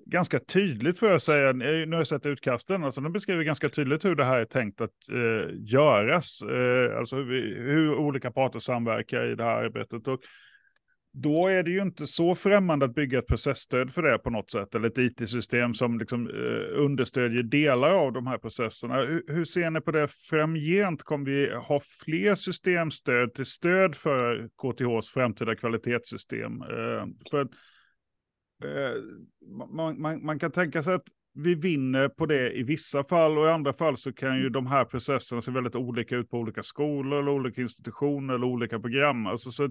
ganska 0.07 0.39
tydligt 0.39 0.99
får 0.99 1.09
jag 1.09 1.23
säga, 1.23 1.53
nu 1.53 1.91
har 1.91 1.97
jag 1.97 2.07
sett 2.07 2.27
utkasten, 2.27 2.85
alltså 2.85 3.01
de 3.01 3.13
beskriver 3.13 3.45
ganska 3.45 3.69
tydligt 3.69 4.05
hur 4.05 4.15
det 4.15 4.25
här 4.25 4.39
är 4.39 4.45
tänkt 4.45 4.81
att 4.81 5.09
eh, 5.11 5.55
göras, 5.55 6.43
eh, 6.43 6.99
alltså 6.99 7.17
hur, 7.17 7.25
vi, 7.25 7.55
hur 7.55 7.95
olika 7.95 8.31
parter 8.31 8.59
samverkar 8.59 9.33
i 9.33 9.35
det 9.35 9.45
här 9.45 9.65
arbetet. 9.65 10.09
Och 10.09 10.21
då 11.13 11.47
är 11.47 11.63
det 11.63 11.71
ju 11.71 11.83
inte 11.83 12.07
så 12.07 12.35
främmande 12.35 12.85
att 12.85 12.95
bygga 12.95 13.19
ett 13.19 13.27
processstöd 13.27 13.93
för 13.93 14.03
det 14.03 14.19
på 14.19 14.31
något 14.31 14.51
sätt, 14.51 14.75
eller 14.75 14.89
ett 14.89 14.99
it-system 14.99 15.75
som 15.75 15.99
liksom, 15.99 16.29
eh, 16.29 16.81
understödjer 16.83 17.43
delar 17.43 17.91
av 17.91 18.13
de 18.13 18.27
här 18.27 18.39
processerna. 18.39 18.97
Hur, 18.97 19.25
hur, 19.29 19.45
ser 19.45 19.71
ni 19.71 19.81
på 19.81 19.91
det 19.91 20.09
framgent? 20.09 21.03
Kommer 21.03 21.25
vi 21.31 21.55
ha 21.55 21.81
fler 22.05 22.35
systemstöd 22.35 23.35
till 23.35 23.47
stöd 23.47 23.95
för 23.95 24.49
KTHs 24.49 25.11
framtida 25.11 25.55
kvalitetssystem? 25.55 26.63
Eh, 26.63 27.07
för 27.31 27.49
man, 29.71 30.01
man, 30.01 30.25
man, 30.25 30.39
kan 30.39 30.51
tänka 30.51 30.83
sig 30.83 30.95
att 30.95 31.09
vi 31.35 31.55
vinner 31.55 32.09
på 32.09 32.27
det 32.27 32.53
i 32.53 32.63
vissa 32.63 33.05
fall 33.05 33.39
och 33.39 33.47
i 33.47 33.51
andra 33.51 33.73
fall 33.73 33.97
så 33.97 34.13
kan 34.13 34.39
ju 34.39 34.49
de 34.49 34.67
här 34.67 34.85
processerna 34.85 35.41
se 35.41 35.51
väldigt 35.51 35.77
olika 35.77 36.17
ut 36.17 36.31
på 36.31 36.39
olika 36.39 36.63
skolor 36.63 37.19
eller 37.19 37.31
olika 37.31 37.63
institutioner 37.63 38.35
eller 38.35 38.47
olika 38.47 38.81
program. 38.81 39.27
Alltså, 39.27 39.51
så 39.51 39.71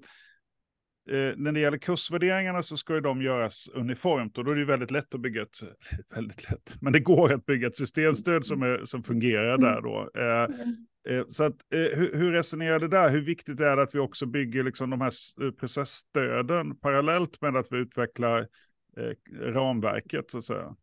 Eh, 1.10 1.34
när 1.38 1.52
det 1.52 1.60
gäller 1.60 1.78
kursvärderingarna 1.78 2.63
så 2.63 2.78
ska 2.78 2.93
ju 2.93 3.02
de 3.02 3.21
göras 3.21 3.69
uniformt 3.74 4.38
och 4.38 4.45
då 4.45 4.52
är 4.52 4.56
det 4.56 4.65
väldigt 4.65 4.91
lätt 4.91 5.15
att 5.15 5.21
bygga 5.21 5.41
ett, 5.41 5.58
väldigt 6.15 6.50
lätt, 6.50 6.76
men 6.82 6.93
det 6.93 7.00
går 7.00 7.34
att 7.34 7.45
bygga 7.45 7.67
ett 7.67 7.76
systemstöd 7.76 8.45
som, 8.45 8.63
är, 8.63 8.86
som 8.86 9.04
fungerar 9.04 9.58
där 9.58 9.82
då. 9.82 10.10
Eh, 10.21 11.15
eh, 11.15 11.26
så 11.30 11.43
att, 11.43 11.74
eh, 11.74 11.98
hur, 11.98 12.13
hur 12.13 12.32
resonerar 12.32 12.80
det 12.80 12.88
där? 12.88 13.10
Hur 13.10 13.21
viktigt 13.21 13.60
är 13.60 13.76
det 13.76 13.82
att 13.82 13.95
vi 13.95 14.00
också 14.00 14.26
bygger 14.26 14.63
liksom 14.63 14.89
de 14.89 15.02
här 15.02 15.12
eh, 15.41 15.52
processstöden 15.52 16.76
parallellt 16.76 17.41
med 17.41 17.56
att 17.56 17.67
vi 17.71 17.78
utvecklar 17.78 18.48
eh, 18.97 19.34
ramverket 19.41 20.31
så 20.31 20.38
att 20.38 20.43
säga? 20.43 20.75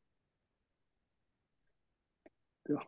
Ja. 2.68 2.82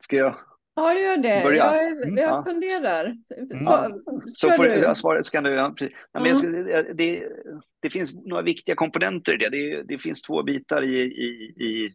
Ska 0.00 0.16
jag 0.16 0.36
Ja, 0.74 0.94
gör 0.94 1.16
det. 1.16 1.40
Börja. 1.44 1.56
Jag, 1.76 2.02
Mm, 2.02 2.16
jag 2.16 2.28
ja. 2.30 2.44
funderar. 2.44 3.04
Mm. 3.36 3.64
Så, 3.64 4.00
Så 4.34 4.48
kör 4.48 4.56
får 4.56 4.64
du. 4.64 4.74
jag 4.74 4.96
svaret 4.96 5.24
så 5.26 5.30
kan 5.30 5.44
du... 5.44 5.50
Ja, 5.50 5.74
precis. 5.78 5.96
Nej, 6.14 6.22
men 6.22 6.24
Ja. 6.24 6.28
jag 6.30 6.84
ska, 6.84 6.92
det, 6.94 7.28
det 7.82 7.90
finns 7.90 8.14
några 8.14 8.42
viktiga 8.42 8.74
komponenter 8.74 9.34
i 9.34 9.36
det. 9.36 9.48
Det, 9.48 9.82
det 9.82 9.98
finns 9.98 10.22
två 10.22 10.42
bitar 10.42 10.82
i, 10.82 11.00
i, 11.00 11.26
i 11.64 11.90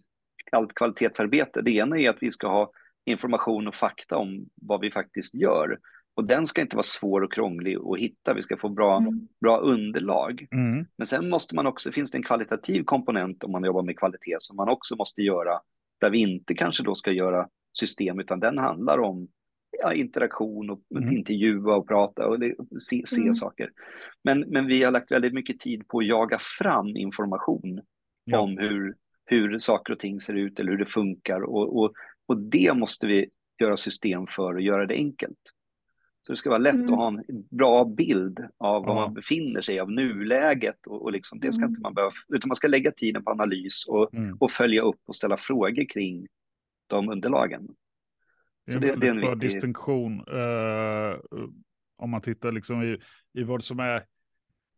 allt 0.51 0.73
kvalitetsarbete. 0.73 1.61
Det 1.61 1.71
ena 1.71 1.99
är 1.99 2.09
att 2.09 2.17
vi 2.23 2.31
ska 2.31 2.47
ha 2.47 2.71
information 3.05 3.67
och 3.67 3.75
fakta 3.75 4.17
om 4.17 4.45
vad 4.55 4.81
vi 4.81 4.91
faktiskt 4.91 5.33
gör. 5.33 5.79
Och 6.15 6.23
den 6.27 6.47
ska 6.47 6.61
inte 6.61 6.75
vara 6.75 6.83
svår 6.83 7.21
och 7.21 7.33
krånglig 7.33 7.77
att 7.77 7.99
hitta. 7.99 8.33
Vi 8.33 8.41
ska 8.41 8.57
få 8.57 8.69
bra, 8.69 8.97
Mm. 8.97 9.27
bra 9.41 9.57
underlag. 9.57 10.47
Mm. 10.51 10.85
Men 10.97 11.07
sen 11.07 11.29
måste 11.29 11.55
man 11.55 11.67
också, 11.67 11.91
finns 11.91 12.11
det 12.11 12.17
en 12.17 12.23
kvalitativ 12.23 12.83
komponent 12.83 13.43
om 13.43 13.51
man 13.51 13.63
jobbar 13.63 13.83
med 13.83 13.97
kvalitet 13.99 14.35
som 14.39 14.55
man 14.55 14.69
också 14.69 14.95
måste 14.95 15.21
göra, 15.21 15.59
där 16.01 16.09
vi 16.09 16.17
inte 16.17 16.53
kanske 16.53 16.83
då 16.83 16.95
ska 16.95 17.11
göra 17.11 17.47
system, 17.79 18.19
utan 18.19 18.39
den 18.39 18.57
handlar 18.57 18.99
om 18.99 19.27
ja, 19.81 19.93
interaktion 19.93 20.69
och 20.69 20.81
Mm. 20.95 21.17
intervjua 21.17 21.75
och 21.75 21.87
prata 21.87 22.27
och 22.27 22.39
det, 22.39 22.55
se, 22.89 23.03
se 23.05 23.21
Mm. 23.21 23.35
saker. 23.35 23.69
Men, 24.23 24.39
men 24.39 24.65
vi 24.67 24.83
har 24.83 24.91
lagt 24.91 25.11
väldigt 25.11 25.33
mycket 25.33 25.59
tid 25.59 25.87
på 25.87 25.99
att 25.99 26.07
jaga 26.07 26.39
fram 26.59 26.87
information 26.87 27.81
Ja. 28.25 28.39
om 28.39 28.57
hur, 28.57 28.95
hur 29.25 29.59
saker 29.59 29.93
och 29.93 29.99
ting 29.99 30.21
ser 30.21 30.33
ut 30.33 30.59
eller 30.59 30.71
hur 30.71 30.77
det 30.79 30.85
funkar 30.85 31.41
och, 31.41 31.77
och, 31.77 31.93
och 32.25 32.37
det 32.37 32.73
måste 32.75 33.07
vi 33.07 33.29
göra 33.61 33.77
system 33.77 34.27
för 34.27 34.53
och 34.53 34.61
göra 34.61 34.85
det 34.85 34.93
enkelt. 34.95 35.37
Så 36.25 36.31
det 36.33 36.37
ska 36.37 36.49
vara 36.49 36.59
lätt 36.59 36.73
Mm. 36.75 36.93
att 36.93 36.97
ha 36.99 37.07
en 37.07 37.23
bra 37.51 37.85
bild 37.85 38.39
av 38.57 38.85
var 38.85 38.89
Ja. 38.95 39.01
man 39.05 39.13
befinner 39.13 39.61
sig, 39.61 39.79
av 39.79 39.91
nuläget 39.91 40.87
och, 40.87 41.01
och 41.01 41.11
liksom, 41.11 41.39
det 41.39 41.51
ska 41.53 41.61
Mm. 41.61 41.69
inte 41.71 41.81
man 41.81 41.93
behöva, 41.93 42.13
utan 42.33 42.47
man 42.47 42.55
ska 42.55 42.67
lägga 42.67 42.91
tiden 42.91 43.23
på 43.23 43.31
analys 43.31 43.85
och, 43.87 44.13
Mm. 44.13 44.37
och 44.39 44.51
följa 44.51 44.81
upp 44.81 44.99
och 45.05 45.15
ställa 45.15 45.37
frågor 45.37 45.89
kring 45.89 46.27
de 46.87 47.09
underlagen. 47.09 47.67
Det 48.65 48.71
är 48.71 48.79
Så 48.81 48.87
en 48.87 48.99
det- 48.99 49.07
är 49.07 49.11
en 49.11 49.19
bra 49.21 49.29
viktig- 49.35 49.39
distinktion. 49.49 50.19
eh, 50.19 51.19
om 51.97 52.09
man 52.09 52.21
tittar 52.21 52.51
liksom 52.51 52.83
i, 52.83 52.97
i 53.33 53.43
vad 53.43 53.63
som 53.63 53.79
är, 53.79 53.95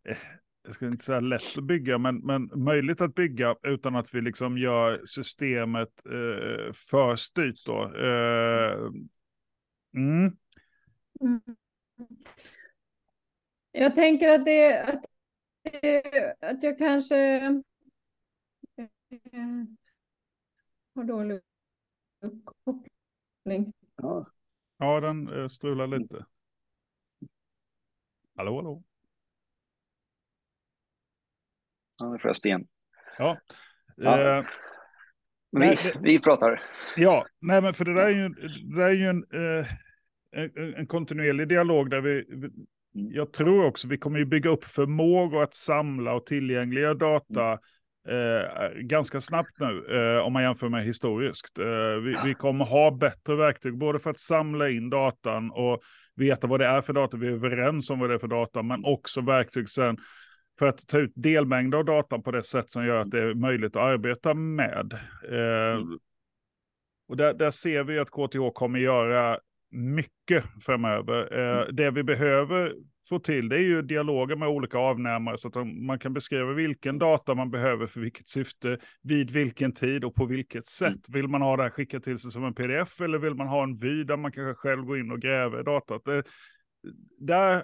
eh, 0.10 0.18
jag 0.66 0.76
ska 0.76 0.88
inte 0.88 1.06
säga 1.06 1.20
lätt 1.20 1.58
att 1.58 1.64
bygga, 1.64 1.98
men, 1.98 2.18
men 2.18 2.50
möjligt 2.56 3.02
att 3.02 3.16
bygga 3.16 3.56
utan 3.64 3.96
att 3.96 4.14
vi 4.16 4.22
liksom 4.22 4.58
gör 4.58 5.02
systemet 5.06 5.90
uh, 6.12 6.72
för 6.90 7.16
styrt 7.16 7.66
då. 7.66 7.84
Eh, 7.96 8.90
mm, 9.98 10.32
Mm. 11.22 11.42
Jag 13.72 13.96
tänker 13.96 14.30
att 14.30 14.46
det, 14.46 14.82
att, 14.84 15.06
det, 15.64 16.36
att 16.42 16.64
jag 16.64 16.78
kanske 16.78 17.18
eh, 18.78 19.42
har 20.96 21.04
dålig 21.04 21.42
uppkoppling. 22.22 23.74
Ja. 23.96 24.26
ja, 24.78 25.00
den 25.00 25.30
uh, 25.30 25.48
strular 25.48 25.88
lite. 25.88 26.26
Hallå, 28.36 28.56
hallå. 28.56 28.84
Ja, 31.98 32.12
nu 32.12 32.20
får 32.20 32.30
jag 32.30 32.36
sten. 32.36 32.68
Ja. 33.18 33.38
Ja. 33.96 34.38
Eh, 34.40 34.46
Men 35.52 35.60
Nej, 35.62 35.80
vi, 35.84 35.92
det- 35.92 36.00
vi 36.02 36.20
pratar. 36.20 36.64
Ja, 36.98 37.28
nej 37.40 37.62
men 37.62 37.74
för 37.74 37.86
det 37.86 37.94
där 37.94 38.06
är 38.06 38.10
ju, 38.10 38.30
det 38.30 38.76
där 38.76 38.90
är 38.90 38.92
ju 38.92 39.06
en, 39.08 39.24
eh, 39.34 39.68
en, 40.32 40.74
en 40.74 40.88
kontinuerlig 40.88 41.48
dialog 41.48 41.90
där 41.90 42.02
vi, 42.02 42.24
jag 42.92 43.34
tror 43.34 43.66
också 43.66 43.88
vi 43.88 43.98
kommer 43.98 44.20
ju 44.20 44.26
bygga 44.26 44.50
upp 44.50 44.64
förmågor 44.64 45.44
att 45.44 45.56
samla 45.56 46.14
och 46.14 46.26
tillgängliggöra 46.26 46.94
data 46.94 47.52
eh, 48.08 48.70
ganska 48.76 49.22
snabbt 49.22 49.60
nu, 49.60 49.86
eh, 49.90 50.26
om 50.26 50.34
man 50.34 50.44
jämför 50.44 50.70
med 50.70 50.84
historiskt. 50.84 51.60
Eh, 51.60 52.02
vi, 52.04 52.18
vi 52.26 52.34
kommer 52.34 52.66
ha 52.66 52.92
bättre 52.92 53.36
verktyg, 53.36 53.78
både 53.78 54.00
för 54.00 54.10
att 54.10 54.20
samla 54.20 54.70
in 54.70 54.90
datan 54.90 55.52
och 55.52 55.82
veta 56.16 56.48
vad 56.48 56.60
det 56.60 56.66
är 56.66 56.82
för 56.82 56.94
data, 56.94 57.18
vi 57.18 57.28
är 57.28 57.32
överens 57.32 57.90
om 57.90 58.00
vad 58.00 58.10
det 58.10 58.14
är 58.14 58.20
för 58.20 58.28
data, 58.28 58.64
men 58.64 58.86
också 58.86 59.22
verktyg 59.22 59.70
sen 59.70 59.98
för 60.60 60.66
att 60.66 60.88
ta 60.88 61.00
ut 61.00 61.12
delmängder 61.16 61.78
av 61.78 61.86
datan 61.86 62.24
på 62.24 62.32
det 62.32 62.44
sätt 62.44 62.70
som 62.70 62.86
gör 62.86 62.98
att 62.98 63.12
det 63.12 63.20
är 63.20 63.34
möjligt 63.34 63.76
att 63.76 63.82
arbeta 63.82 64.34
med. 64.34 64.94
Eh, 65.30 65.80
och 67.08 67.18
där, 67.18 67.34
där 67.34 67.52
ser 67.52 67.84
vi 67.84 68.00
att 68.00 68.10
KTH 68.10 68.54
kommer 68.54 68.80
göra 68.80 69.40
mycket 69.76 70.44
framöver. 70.62 71.40
Eh, 71.40 71.68
det 71.74 71.92
vi 71.92 72.04
behöver 72.04 72.74
få 73.10 73.20
till 73.20 73.50
det 73.50 73.56
är 73.56 73.62
ju 73.62 73.82
dialoger 73.82 74.36
med 74.36 74.48
olika 74.48 74.78
avnämare 74.78 75.38
så 75.38 75.48
att 75.48 75.68
man 75.68 76.00
kan 76.00 76.14
beskriva 76.14 76.54
vilken 76.54 77.00
data 77.00 77.36
man 77.36 77.52
behöver 77.52 77.88
för 77.88 78.00
vilket 78.00 78.28
syfte, 78.28 78.78
vid 79.02 79.32
vilken 79.32 79.72
tid 79.72 80.04
och 80.04 80.16
på 80.16 80.26
vilket 80.26 80.66
sätt. 80.66 81.10
Vill 81.10 81.28
man 81.28 81.42
ha 81.42 81.58
det 81.58 81.64
här 81.64 81.70
skickat 81.70 82.04
till 82.04 82.20
sig 82.20 82.32
som 82.32 82.46
en 82.46 82.54
pdf 82.54 83.02
eller 83.02 83.18
vill 83.18 83.36
man 83.36 83.48
ha 83.48 83.64
en 83.64 83.78
vy 83.78 84.04
där 84.04 84.18
man 84.18 84.32
kanske 84.32 84.54
själv 84.54 84.84
går 84.84 85.00
in 85.00 85.12
och 85.12 85.22
gräver 85.22 85.64
datat? 85.64 86.06
Det, 86.06 86.24
där, 87.20 87.64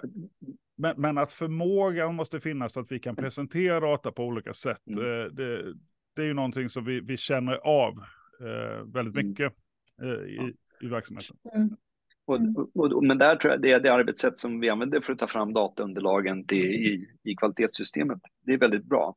men, 0.76 0.94
men 1.00 1.18
att 1.18 1.32
förmågan 1.32 2.14
måste 2.14 2.40
finnas 2.40 2.76
att 2.76 2.92
vi 2.92 2.98
kan 2.98 3.16
presentera 3.16 3.80
data 3.80 4.12
på 4.12 4.24
olika 4.24 4.52
sätt. 4.52 4.86
Mm. 4.86 5.04
eh, 5.04 5.24
Det, 5.26 5.74
det 6.16 6.22
är 6.22 6.26
ju 6.26 6.34
någonting 6.34 6.68
som 6.68 6.84
vi, 6.84 7.00
vi 7.00 7.16
känner 7.16 7.54
av 7.54 7.92
eh, 8.40 8.84
väldigt 8.86 9.14
Mm. 9.14 9.28
mycket 9.28 9.52
eh, 10.02 10.08
i, 10.08 10.54
i 10.80 10.86
verksamheten. 10.86 11.36
Mm. 11.54 11.76
Och, 12.26 12.36
Mm. 12.36 12.56
och, 12.56 12.76
och, 12.92 13.04
men 13.04 13.18
där 13.18 13.36
tror 13.36 13.52
jag 13.52 13.62
det 13.62 13.72
är 13.72 13.80
det 13.80 13.92
arbetssätt 13.92 14.38
som 14.38 14.60
vi 14.60 14.68
använder 14.70 15.00
för 15.00 15.12
att 15.12 15.18
ta 15.18 15.26
fram 15.26 15.52
dataunderlagen 15.52 16.46
till, 16.46 16.58
i, 16.64 17.08
i 17.22 17.34
kvalitetssystemet. 17.36 18.18
Det 18.46 18.52
är 18.52 18.58
väldigt 18.58 18.84
bra. 18.84 19.14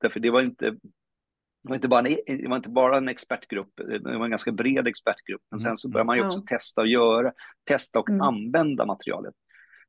Därför 0.00 0.20
det 0.20 0.30
var 0.30 0.40
inte, 0.42 0.70
det 0.70 1.68
var 1.68 1.74
inte, 1.74 1.88
bara, 1.88 2.08
en, 2.08 2.38
det 2.38 2.48
var 2.48 2.56
inte 2.56 2.68
bara 2.70 2.96
en 2.98 3.08
expertgrupp, 3.08 3.70
det 3.76 3.98
var 4.18 4.24
en 4.24 4.30
ganska 4.30 4.52
bred 4.52 4.86
expertgrupp. 4.88 5.42
Men 5.50 5.60
sen 5.60 5.76
så 5.76 5.88
börjar 5.88 6.04
man 6.04 6.16
ju 6.16 6.26
också 6.26 6.40
testa 6.40 6.80
och 6.80 6.86
göra, 6.86 7.32
testa 7.64 7.98
och 8.00 8.08
Mm. 8.10 8.20
använda 8.20 8.86
materialet. 8.86 9.34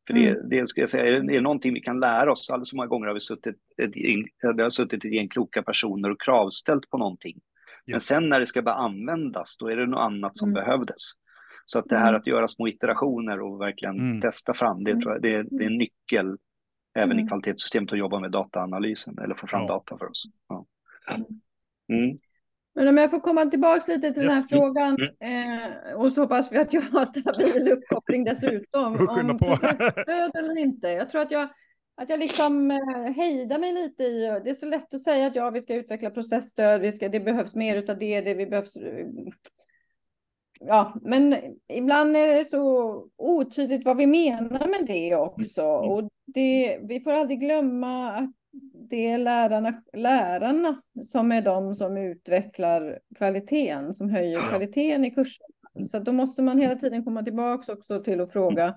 För 0.08 0.14
det, 0.14 0.28
Mm. 0.30 0.50
det 0.50 0.68
ska 0.70 0.82
jag 0.82 0.90
säga, 0.90 1.06
är 1.06 1.12
det, 1.12 1.18
är 1.18 1.36
det 1.36 1.42
någonting 1.42 1.74
vi 1.74 1.80
kan 1.82 2.00
lära 2.00 2.32
oss, 2.32 2.50
alldeles 2.50 2.70
så 2.70 2.76
många 2.76 2.88
gånger 2.88 3.08
har 3.08 3.14
vi 3.14 3.20
suttit, 3.20 3.56
ett, 3.78 3.94
det 4.58 4.64
har 4.64 4.70
suttit 4.70 5.06
ett 5.06 5.14
gäng 5.14 5.28
kloka 5.28 5.64
personer 5.64 6.10
och 6.12 6.22
kravställt 6.22 6.90
på 6.90 6.98
någonting. 6.98 7.40
Ja. 7.86 7.94
Men 7.94 8.02
sen 8.02 8.30
när 8.30 8.40
det 8.40 8.46
ska 8.46 8.62
börja 8.62 8.76
användas, 8.76 9.58
då 9.58 9.68
är 9.68 9.76
det 9.76 9.86
något 9.86 10.00
annat 10.00 10.38
som 10.38 10.50
Mm. 10.50 10.64
behövdes. 10.64 11.02
Så 11.72 11.80
att 11.80 11.86
det 11.90 11.98
här 11.98 12.08
Mm. 12.10 12.20
att 12.22 12.28
göra 12.28 12.48
små 12.48 12.68
iterationer 12.68 13.42
och 13.42 13.62
verkligen 13.62 14.00
Mm. 14.00 14.22
testa 14.22 14.54
fram, 14.54 14.84
det, 14.84 14.92
Mm. 14.92 15.02
tror 15.02 15.14
jag, 15.14 15.22
det, 15.22 15.44
det 15.44 15.64
är 15.64 15.68
en 15.68 15.78
nyckel 15.78 16.38
även 16.96 17.12
i 17.18 17.22
Mm. 17.22 17.28
kvalitetssystemet 17.28 17.92
att 17.94 18.00
jobba 18.00 18.20
med 18.20 18.32
dataanalysen 18.32 19.20
eller 19.20 19.36
få 19.36 19.48
fram 19.48 19.62
Ja. 19.62 19.68
data 19.68 19.98
för 19.98 20.10
oss. 20.12 20.24
Ja. 20.48 20.66
Mm. 21.10 21.26
Mm. 22.04 22.18
Men 22.76 22.88
om 22.88 22.98
jag 22.98 23.12
får 23.12 23.20
komma 23.20 23.46
tillbaka 23.46 23.92
lite 23.92 24.14
till 24.14 24.22
den 24.22 24.32
här 24.32 24.38
Yes. 24.38 24.50
frågan 24.50 24.98
eh, 25.20 25.94
och 25.96 26.14
så 26.14 26.22
hoppas 26.22 26.52
vi 26.52 26.58
att 26.58 26.74
jag 26.74 26.82
har 26.82 27.06
stabil 27.06 27.72
uppkoppling 27.72 28.24
dessutom. 28.24 28.86
Om 29.10 29.38
på. 29.38 29.46
processstöd 29.46 30.32
eller 30.36 30.58
inte. 30.58 30.88
Jag 30.88 31.10
tror 31.10 31.22
att 31.22 31.32
jag, 31.32 31.50
att 32.02 32.10
jag 32.10 32.20
liksom 32.20 32.72
eh, 32.72 33.12
hejdar 33.16 33.60
mig 33.60 33.74
lite 33.74 34.04
i, 34.04 34.20
det 34.44 34.50
är 34.50 34.54
så 34.54 34.66
lätt 34.66 34.94
att 34.94 35.02
säga 35.02 35.28
att 35.28 35.36
ja, 35.36 35.50
vi 35.50 35.62
ska 35.62 35.76
utveckla 35.76 36.10
processstöd, 36.10 36.82
vi 36.82 36.92
ska, 36.92 37.10
det 37.10 37.20
behövs 37.20 37.56
mer 37.56 37.90
av 37.92 37.98
det, 37.98 38.22
det 38.22 38.34
vi 38.34 38.46
behövs. 38.46 38.74
Ja, 40.60 40.94
men 41.02 41.36
ibland 41.68 42.18
är 42.18 42.28
det 42.28 42.46
så 42.46 43.06
otydligt 43.18 43.86
vad 43.86 43.98
vi 43.98 44.08
menar 44.08 44.68
med 44.68 44.86
det 44.88 45.16
också. 45.16 45.62
Mm. 45.62 45.92
Och 45.92 46.10
det, 46.26 46.80
vi 46.84 47.00
får 47.00 47.12
aldrig 47.12 47.40
glömma 47.40 48.12
att 48.12 48.32
det 48.90 49.08
är 49.08 49.18
lärarna, 49.18 49.84
lärarna 49.94 50.82
som 51.06 51.32
är 51.32 51.42
de 51.42 51.76
som 51.76 51.98
utvecklar 51.98 53.00
kvaliteten, 53.18 53.94
som 53.94 54.10
höjer 54.10 54.50
kvaliteten 54.50 55.06
i 55.06 55.12
kursen. 55.12 55.48
Så 55.92 56.00
då 56.00 56.12
måste 56.12 56.42
man 56.42 56.60
hela 56.60 56.76
tiden 56.76 57.04
komma 57.04 57.24
tillbaka 57.24 57.74
också 57.74 58.04
till 58.04 58.22
att 58.22 58.32
fråga 58.32 58.76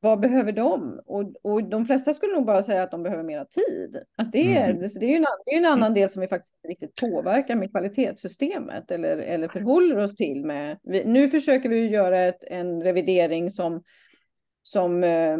vad 0.00 0.20
behöver 0.20 0.52
de? 0.52 1.00
Och, 1.06 1.32
och 1.42 1.64
de 1.64 1.86
flesta 1.86 2.14
skulle 2.14 2.34
nog 2.34 2.46
bara 2.46 2.62
säga 2.62 2.82
att 2.82 2.90
de 2.90 3.02
behöver 3.02 3.22
mera 3.22 3.44
tid. 3.44 4.02
Att 4.16 4.32
det, 4.32 4.56
är, 4.56 4.70
Mm. 4.70 4.80
det, 4.80 5.00
det, 5.00 5.06
är 5.06 5.10
ju 5.10 5.16
en, 5.16 5.24
det 5.46 5.52
är 5.52 5.58
en 5.58 5.64
annan 5.64 5.94
del 5.94 6.08
som 6.08 6.20
vi 6.20 6.28
faktiskt 6.28 6.54
inte 6.54 6.68
riktigt 6.68 6.94
påverkar 6.94 7.56
med 7.56 7.70
kvalitetssystemet 7.70 8.90
eller, 8.90 9.18
eller 9.18 9.48
förhåller 9.48 9.98
oss 9.98 10.16
till. 10.16 10.44
Med. 10.44 10.78
Vi, 10.82 11.04
nu 11.04 11.28
försöker 11.28 11.68
vi 11.68 11.86
göra 11.88 12.18
ett, 12.20 12.44
en 12.44 12.82
revidering 12.82 13.50
som, 13.50 13.82
som 14.62 15.04
eh, 15.04 15.38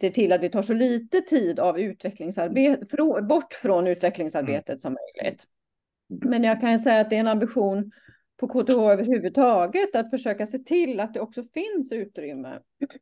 ser 0.00 0.10
till 0.10 0.32
att 0.32 0.42
vi 0.42 0.48
tar 0.48 0.62
så 0.62 0.74
lite 0.74 1.20
tid 1.20 1.60
av 1.60 1.80
utvecklingsarbete, 1.80 2.86
frå, 2.86 3.22
bort 3.22 3.54
från 3.54 3.86
utvecklingsarbetet 3.86 4.82
som 4.82 4.96
möjligt. 5.16 5.44
Men 6.08 6.44
jag 6.44 6.60
kan 6.60 6.78
säga 6.78 7.00
att 7.00 7.10
det 7.10 7.16
är 7.16 7.20
en 7.20 7.28
ambition 7.28 7.90
på 8.36 8.48
KTH 8.48 8.70
överhuvudtaget 8.70 9.96
att 9.96 10.10
försöka 10.10 10.46
se 10.46 10.58
till 10.58 11.00
att 11.00 11.14
det 11.14 11.20
också 11.20 11.44
finns 11.54 11.92
utrymme 11.92 12.58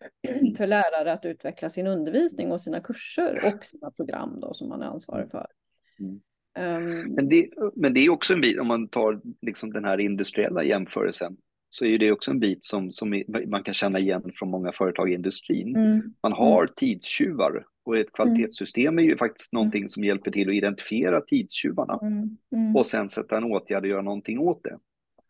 för 0.56 0.66
lärare 0.66 1.12
att 1.12 1.24
utveckla 1.24 1.70
sin 1.70 1.86
undervisning 1.86 2.52
och 2.52 2.60
sina 2.60 2.80
kurser 2.80 3.52
och 3.54 3.64
sina 3.64 3.90
program 3.90 4.40
då 4.40 4.54
som 4.54 4.68
man 4.68 4.82
är 4.82 4.86
ansvarig 4.86 5.30
för. 5.30 5.46
Mm. 5.98 6.20
Um, 6.58 7.14
Men 7.14 7.28
det, 7.28 7.48
men 7.76 7.94
det 7.94 8.00
är 8.00 8.10
också 8.10 8.34
en 8.34 8.40
bit, 8.40 8.60
om 8.60 8.66
man 8.66 8.88
tar 8.88 9.20
liksom 9.42 9.72
den 9.72 9.84
här 9.84 10.00
industriella 10.00 10.64
jämförelsen, 10.64 11.36
så 11.68 11.84
är 11.84 11.98
det 11.98 12.12
också 12.12 12.30
en 12.30 12.40
bit 12.40 12.64
som, 12.64 12.92
som 12.92 13.22
man 13.46 13.62
kan 13.62 13.74
känna 13.74 13.98
igen 13.98 14.32
från 14.34 14.50
många 14.50 14.72
företag 14.72 15.10
i 15.10 15.14
industrin. 15.14 15.76
mm, 15.76 16.14
Man 16.22 16.32
har 16.32 16.66
tidstjuvar 16.66 17.64
och 17.84 17.98
ett 17.98 18.12
kvalitetssystem 18.12 18.98
är 18.98 19.02
ju 19.02 19.16
faktiskt 19.16 19.52
någonting 19.52 19.88
som 19.88 20.04
hjälper 20.04 20.30
till 20.30 20.48
att 20.48 20.54
identifiera 20.54 21.20
tidstjuvarna 21.20 21.98
mm, 22.02 22.36
mm, 22.52 22.76
och 22.76 22.86
sen 22.86 23.08
sätta 23.08 23.36
en 23.36 23.44
åtgärd 23.44 23.82
och 23.82 23.88
göra 23.88 24.02
någonting 24.02 24.38
åt 24.38 24.60
det. 24.64 24.78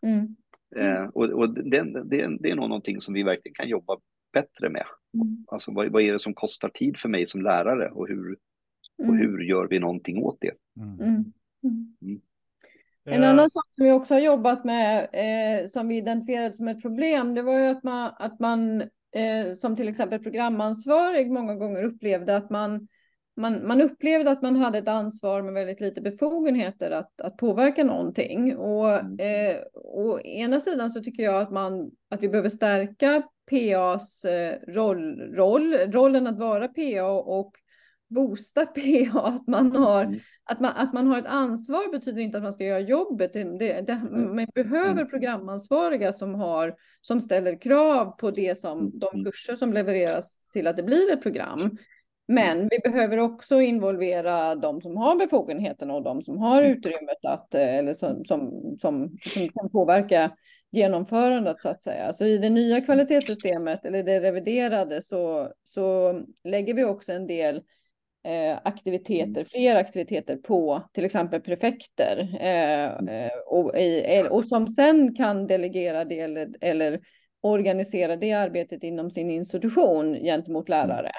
Mm, 0.03 0.37
Eh, 0.77 1.05
och 1.05 1.25
och 1.25 1.55
det, 1.55 2.03
det, 2.05 2.37
det 2.41 2.51
är 2.51 2.55
nog 2.55 2.69
någonting 2.69 3.01
som 3.01 3.15
vi 3.15 3.23
verkligen 3.23 3.55
kan 3.55 3.69
jobba 3.69 3.99
bättre 4.33 4.69
med. 4.69 4.85
mm, 5.15 5.45
Alltså 5.47 5.73
vad, 5.73 5.89
vad 5.89 6.03
är 6.03 6.13
det 6.13 6.19
som 6.19 6.35
kostar 6.35 6.69
tid 6.69 6.97
för 6.97 7.09
mig 7.09 7.27
som 7.27 7.43
lärare 7.43 7.91
och 7.91 8.09
hur, 8.09 8.37
och 8.99 9.05
mm, 9.05 9.19
hur 9.19 9.39
gör 9.39 9.67
vi 9.69 9.79
någonting 9.79 10.23
åt 10.23 10.39
det? 10.41 10.53
Mm. 10.77 11.01
mm, 11.01 11.33
mm. 12.03 12.21
En 13.05 13.23
Eh, 13.23 13.31
annan 13.31 13.51
sak 13.51 13.65
som 13.69 13.85
vi 13.85 13.93
också 13.93 14.15
har 14.15 14.21
jobbat 14.21 14.65
med, 14.65 15.09
eh, 15.13 15.69
som 15.69 15.89
vi 15.89 15.97
identifierade 15.97 16.55
som 16.55 16.69
ett 16.69 16.83
problem, 16.83 17.35
det 17.35 17.43
var 17.43 17.59
ju 17.59 17.67
att 17.67 17.83
man, 17.83 18.13
att 18.19 18.41
man 18.41 18.81
eh, 19.13 19.53
som 19.57 19.77
till 19.77 19.89
exempel 19.89 20.23
programansvarig 20.23 21.31
många 21.31 21.55
gånger 21.55 21.83
upplevde 21.83 22.37
att 22.37 22.51
man, 22.51 22.89
man, 23.37 23.67
man 23.67 23.81
upplevde 23.83 24.31
att 24.31 24.43
man 24.43 24.57
hade 24.57 24.79
ett 24.79 24.89
ansvar 24.89 25.43
med 25.43 25.55
väldigt 25.55 25.81
lite 25.81 26.01
befogenheter 26.01 26.91
att, 26.91 27.21
att 27.21 27.37
påverka 27.37 27.85
någonting. 27.85 28.57
Och 28.57 28.91
Mm. 28.93 29.17
eh, 29.19 29.57
å 29.75 30.21
ena 30.21 30.61
sidan 30.61 30.91
så 30.91 31.03
tycker 31.03 31.23
jag 31.23 31.43
att, 31.43 31.51
man, 31.51 31.91
att 32.11 32.23
vi 32.23 32.29
behöver 32.29 32.49
stärka 32.49 33.23
PAs 33.51 34.25
eh, 34.25 34.59
roll, 34.69 35.21
roll, 35.35 35.75
rollen 35.75 36.27
att 36.27 36.39
vara 36.39 36.69
PA 36.69 37.05
och 37.13 37.53
boosta 38.09 38.67
PA, 39.13 39.21
att 39.23 39.47
man 39.47 39.77
har 39.77 40.05
Mm. 40.05 40.21
att 40.45 40.61
man, 40.61 40.73
att 40.77 40.93
man 40.93 41.07
har 41.07 41.19
ett 41.19 41.27
ansvar 41.27 41.93
betyder 41.93 42.23
inte 42.23 42.37
att 42.39 42.43
man 42.45 42.53
ska 42.53 42.65
göra 42.65 42.81
jobbet. 42.81 43.33
Det, 43.33 43.43
det, 43.59 43.81
det, 43.87 43.93
Mm. 43.93 44.37
man 44.37 44.47
behöver 44.55 45.05
programansvariga 45.05 46.13
som, 46.13 46.35
har, 46.35 46.75
som 47.01 47.21
ställer 47.21 47.61
krav 47.61 48.17
på 48.19 48.31
det 48.31 48.59
som, 48.59 48.99
de 48.99 49.25
kurser 49.25 49.55
som 49.55 49.73
levereras 49.73 50.39
till 50.53 50.67
att 50.67 50.77
det 50.77 50.83
blir 50.83 51.13
ett 51.13 51.23
program. 51.23 51.79
Men 52.29 52.69
vi 52.71 52.79
behöver 52.79 53.19
också 53.19 53.61
involvera 53.61 54.55
de 54.55 54.81
som 54.81 54.97
har 54.97 55.17
befogenheterna 55.17 55.95
och 55.95 56.03
de 56.03 56.23
som 56.23 56.39
har 56.39 56.63
Mm. 56.63 56.73
utrymmet 56.73 57.25
att, 57.25 57.55
eh, 57.55 57.75
eller 57.75 57.95
som, 57.95 58.25
som, 58.25 58.51
som, 58.81 59.17
som 59.35 59.49
kan 59.49 59.71
påverka 59.71 60.31
genomförandet 60.71 61.63
så 61.63 61.69
att 61.69 61.83
säga. 61.83 62.13
Så 62.13 62.25
i 62.25 62.39
det 62.39 62.51
nya 62.51 62.81
kvalitetssystemet 62.81 63.85
eller 63.85 64.03
det 64.03 64.21
reviderade 64.21 65.03
så, 65.03 65.53
så 65.65 66.15
lägger 66.45 66.75
vi 66.75 66.85
också 66.85 67.13
en 67.13 67.27
del 67.27 67.57
eh, 68.25 68.59
aktiviteter, 68.65 69.45
fler 69.45 69.77
aktiviteter 69.77 70.37
på 70.37 70.83
till 70.93 71.05
exempel 71.05 71.41
prefekter 71.41 72.37
eh, 72.41 72.85
eh, 72.85 73.33
och, 73.47 73.79
i, 73.79 74.27
och 74.31 74.45
som 74.45 74.69
sen 74.69 75.15
kan 75.15 75.47
delegera 75.47 76.05
det 76.05 76.21
eller, 76.21 76.49
eller 76.61 77.01
organisera 77.41 78.17
det 78.17 78.33
arbetet 78.33 78.83
inom 78.85 79.11
sin 79.11 79.31
institution 79.31 80.15
gentemot 80.15 80.69
lärare. 80.69 81.11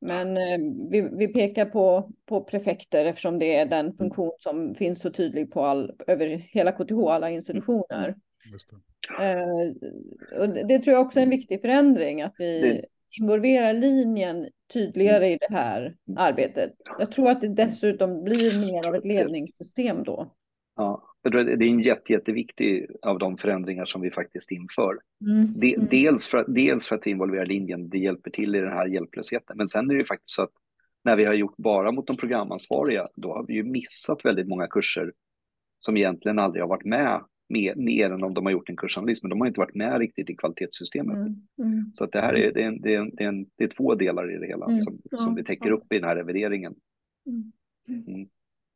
Men 0.00 0.36
eh, 0.36 0.58
vi, 0.90 1.08
vi 1.12 1.28
pekar 1.28 1.64
på, 1.64 2.12
på 2.26 2.44
prefekter 2.44 3.04
eftersom 3.04 3.38
det 3.38 3.56
är 3.56 3.66
den 3.66 3.92
funktion 3.92 4.32
som 4.38 4.74
finns 4.74 5.00
så 5.00 5.10
tydlig 5.10 5.52
på 5.52 5.64
all, 5.64 5.92
över 6.06 6.26
hela 6.26 6.72
KTH, 6.72 6.98
alla 7.08 7.30
institutioner. 7.30 8.14
just 8.52 8.70
det. 8.70 8.76
Eh, 9.20 10.40
och 10.40 10.48
det, 10.48 10.78
tror 10.78 10.96
jag 10.96 11.06
också 11.06 11.18
är 11.18 11.22
en 11.22 11.30
viktig 11.30 11.60
förändring, 11.60 12.22
att 12.22 12.34
vi 12.38 12.84
involverar 13.20 13.72
linjen 13.72 14.48
tydligare 14.72 15.28
i 15.28 15.38
det 15.40 15.54
här 15.54 15.96
arbetet. 16.16 16.72
Jag 16.98 17.12
tror 17.12 17.30
att 17.30 17.40
det 17.40 17.48
dessutom 17.48 18.24
blir 18.24 18.58
mer 18.58 18.86
av 18.86 18.94
ett 18.94 19.04
ledningssystem 19.04 20.04
då. 20.04 20.34
Ja, 20.78 21.04
jag 21.22 21.32
tror 21.32 21.40
att 21.52 21.58
det 21.58 21.64
är 21.64 21.70
en 21.70 21.80
jätte, 21.80 22.12
jätteviktig 22.12 22.86
av 23.02 23.18
de 23.18 23.36
förändringar 23.38 23.86
som 23.86 24.00
vi 24.00 24.10
faktiskt 24.10 24.50
inför. 24.50 24.98
Mm. 25.26 25.60
De, 25.60 25.74
Mm. 25.74 25.86
dels, 25.90 26.28
för, 26.28 26.44
dels 26.48 26.86
för 26.88 26.96
att 26.96 27.06
involvera 27.06 27.44
linjen, 27.44 27.88
det 27.88 27.98
hjälper 27.98 28.30
till 28.30 28.54
i 28.54 28.60
den 28.60 28.72
här 28.72 28.86
hjälplösheten. 28.86 29.56
Men 29.56 29.68
sen 29.68 29.90
är 29.90 29.94
det 29.94 30.00
ju 30.00 30.06
faktiskt 30.06 30.34
så 30.34 30.42
att 30.42 30.52
när 31.04 31.16
vi 31.16 31.24
har 31.24 31.34
gjort 31.34 31.56
bara 31.56 31.92
mot 31.92 32.06
de 32.06 32.16
programansvariga, 32.16 33.08
då 33.16 33.32
har 33.32 33.46
vi 33.46 33.54
ju 33.54 33.62
missat 33.64 34.24
väldigt 34.24 34.48
många 34.48 34.66
kurser 34.66 35.12
som 35.78 35.96
egentligen 35.96 36.38
aldrig 36.38 36.62
har 36.62 36.68
varit 36.68 36.84
med, 36.84 37.20
mer, 37.48 37.74
mer 37.74 38.10
än 38.10 38.22
om 38.24 38.34
de 38.34 38.44
har 38.46 38.52
gjort 38.52 38.68
en 38.70 38.76
kursanalys, 38.76 39.22
men 39.22 39.30
de 39.30 39.40
har 39.40 39.46
inte 39.48 39.60
varit 39.60 39.74
med 39.74 39.98
riktigt 39.98 40.30
i 40.30 40.34
kvalitetssystemet. 40.36 41.16
Mm. 41.16 41.46
Mm. 41.62 41.92
Så 41.94 42.04
att 42.04 42.12
det 42.12 42.20
här 42.20 42.34
är, 42.36 42.52
det 42.52 42.62
är, 42.62 42.66
en, 42.66 42.80
det 42.80 42.94
är, 42.94 42.98
en, 42.98 43.10
det 43.14 43.24
är, 43.24 43.28
en, 43.28 43.46
det 43.56 43.64
är 43.64 43.68
två 43.68 43.94
delar 43.94 44.34
i 44.36 44.38
det 44.38 44.46
hela 44.46 44.66
Mm. 44.66 44.80
som, 44.80 44.98
Ja, 45.10 45.18
som 45.18 45.34
vi 45.34 45.44
täcker 45.44 45.68
ja. 45.68 45.74
upp 45.74 45.92
i 45.92 45.98
den 45.98 46.08
här 46.08 46.16
revideringen. 46.16 46.74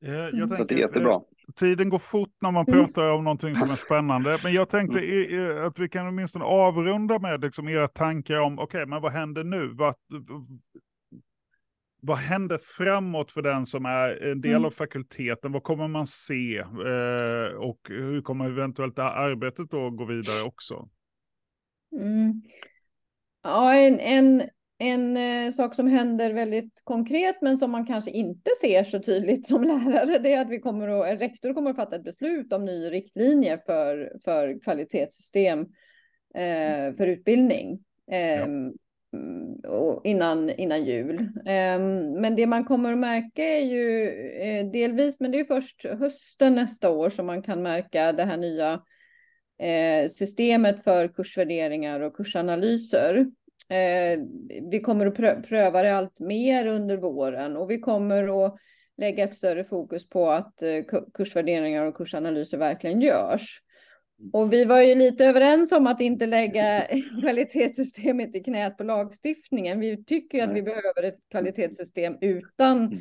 Mm. 0.02 0.14
Eh, 0.14 0.20
Jag 0.24 0.34
Mm. 0.34 0.48
Tänker, 0.48 0.64
det 0.64 0.74
är 0.74 0.78
jättebra. 0.78 1.20
Tiden 1.56 1.88
går 1.88 1.98
fort 1.98 2.34
när 2.40 2.50
man 2.50 2.66
Mm. 2.68 2.78
pratar 2.84 3.10
om 3.12 3.24
någonting 3.24 3.56
som 3.56 3.70
är 3.70 3.76
spännande. 3.76 4.40
Men 4.42 4.52
jag 4.52 4.68
tänkte 4.70 4.98
i- 5.00 5.58
att 5.66 5.78
vi 5.78 5.88
kan 5.88 6.06
åtminstone 6.08 6.44
avrunda 6.44 7.18
med 7.18 7.40
liksom 7.40 7.68
era 7.68 7.88
tankar 7.88 8.40
om, 8.40 8.58
okej, 8.58 8.86
men 8.86 9.02
vad 9.02 9.12
händer 9.12 9.44
nu? 9.44 9.68
Vad, 9.74 9.94
vad 12.02 12.16
händer 12.16 12.58
framåt 12.58 13.30
för 13.30 13.42
den 13.42 13.66
som 13.66 13.86
är 13.86 14.22
en 14.30 14.40
del 14.40 14.50
Mm. 14.52 14.64
av 14.64 14.70
fakulteten? 14.70 15.52
Vad 15.52 15.62
kommer 15.62 15.88
man 15.88 16.06
se? 16.06 16.58
Eh, 16.58 17.56
och 17.56 17.80
hur 17.88 18.22
kommer 18.22 18.46
eventuellt 18.46 18.96
det 18.96 19.02
här 19.02 19.30
arbetet 19.30 19.70
då 19.70 19.90
gå 19.90 20.04
vidare 20.04 20.42
också? 20.42 20.88
Mm. 22.00 22.42
Ja, 23.42 23.74
en, 23.74 24.00
en, 24.00 24.42
en 24.82 25.16
eh, 25.16 25.52
sak 25.52 25.74
som 25.74 25.86
händer 25.86 26.32
väldigt 26.32 26.80
konkret 26.84 27.42
men 27.42 27.58
som 27.58 27.70
man 27.70 27.86
kanske 27.86 28.10
inte 28.10 28.50
ser 28.60 28.84
så 28.84 28.98
tydligt 28.98 29.48
som 29.48 29.62
lärare 29.84 30.18
det 30.18 30.32
är 30.32 30.40
att 30.40 30.50
vi 30.50 30.60
kommer 30.60 30.88
att, 30.88 31.20
rektor 31.20 31.54
kommer 31.54 31.70
att 31.70 31.76
fatta 31.76 31.96
ett 31.96 32.04
beslut 32.04 32.52
om 32.52 32.64
ny 32.64 32.90
riktlinje 32.90 33.58
för, 33.58 34.12
för 34.24 34.60
kvalitetssystem 34.62 35.60
eh, 36.34 36.94
för 36.96 37.06
utbildning. 37.06 37.78
Eh, 38.12 38.42
mm, 38.42 38.72
och 39.68 40.00
innan, 40.04 40.50
innan 40.50 40.84
jul. 40.84 41.20
Eh, 41.46 41.78
men 42.20 42.36
det 42.36 42.46
man 42.46 42.64
kommer 42.64 42.92
att 42.92 42.98
märka 42.98 43.44
är 43.44 43.64
ju 43.64 44.08
eh, 44.30 44.70
delvis, 44.70 45.20
men 45.20 45.30
det 45.30 45.40
är 45.40 45.44
först 45.44 45.86
hösten 45.86 46.54
nästa 46.54 46.90
år 46.90 47.10
som 47.10 47.26
man 47.26 47.42
kan 47.42 47.62
märka 47.62 48.12
det 48.12 48.24
här 48.24 48.36
nya 48.36 48.82
eh, 49.58 50.08
systemet 50.10 50.84
för 50.84 51.08
kursvärderingar 51.08 52.00
och 52.00 52.16
kursanalyser. 52.16 53.26
Eh, 53.68 54.20
vi 54.70 54.80
kommer 54.80 55.06
att 55.06 55.14
prö 55.14 55.42
pröva 55.42 55.82
det 55.82 55.96
allt 55.96 56.20
mer 56.20 56.66
under 56.66 56.96
våren 56.96 57.56
och 57.56 57.70
vi 57.70 57.78
kommer 57.78 58.46
att 58.46 58.56
lägga 58.96 59.24
ett 59.24 59.34
större 59.34 59.64
fokus 59.64 60.08
på 60.08 60.30
att 60.30 60.62
eh, 60.62 60.66
ku- 60.66 61.10
kursvärderingar 61.14 61.86
och 61.86 61.96
kursanalyser 61.96 62.58
verkligen 62.58 63.00
görs. 63.00 63.62
Och 64.32 64.52
vi 64.52 64.64
var 64.64 64.80
ju 64.80 64.94
lite 64.94 65.24
överens 65.26 65.72
om 65.72 65.86
att 65.86 66.00
inte 66.00 66.26
lägga 66.26 66.86
kvalitetssystemet 67.20 68.36
i 68.36 68.40
knät 68.40 68.76
på 68.76 68.84
lagstiftningen. 68.84 69.80
Vi 69.80 70.04
tycker 70.04 70.42
att 70.44 70.54
vi 70.54 70.62
behöver 70.62 71.02
ett 71.02 71.18
kvalitetssystem 71.30 72.16
utan, 72.20 72.86
Mm. 72.86 72.98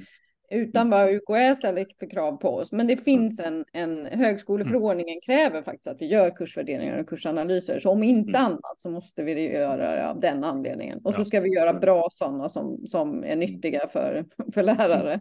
Utan 0.52 0.90
vad 0.90 1.10
UKÄ 1.10 1.56
ställer 1.56 1.86
för 2.00 2.10
krav 2.10 2.38
på 2.38 2.50
oss. 2.50 2.72
Men 2.72 2.88
det 2.88 2.98
finns 2.98 3.40
en, 3.40 3.66
en 3.74 4.06
högskoleförordningen 4.06 5.22
kräver 5.26 5.62
faktiskt 5.62 5.88
att 5.88 6.02
vi 6.02 6.06
gör 6.06 6.30
kursvärderingar 6.30 7.00
och 7.00 7.10
kursanalyser. 7.10 7.80
Så 7.80 7.90
om 7.90 8.04
inte 8.04 8.30
Mm. 8.40 8.42
annat 8.46 8.82
så 8.82 8.90
måste 8.90 9.24
vi 9.24 9.52
göra 9.54 9.96
det 9.96 10.10
av 10.10 10.20
den 10.20 10.44
anledningen. 10.44 10.98
Och 11.04 11.12
Ja. 11.14 11.18
så 11.18 11.26
ska 11.26 11.40
vi 11.42 11.50
göra 11.56 11.74
bra 11.74 12.08
sådana 12.12 12.50
som, 12.50 12.88
som 12.88 13.24
är 13.24 13.36
nyttiga 13.36 13.88
för, 13.88 14.26
för 14.54 14.64
lärare. 14.64 15.20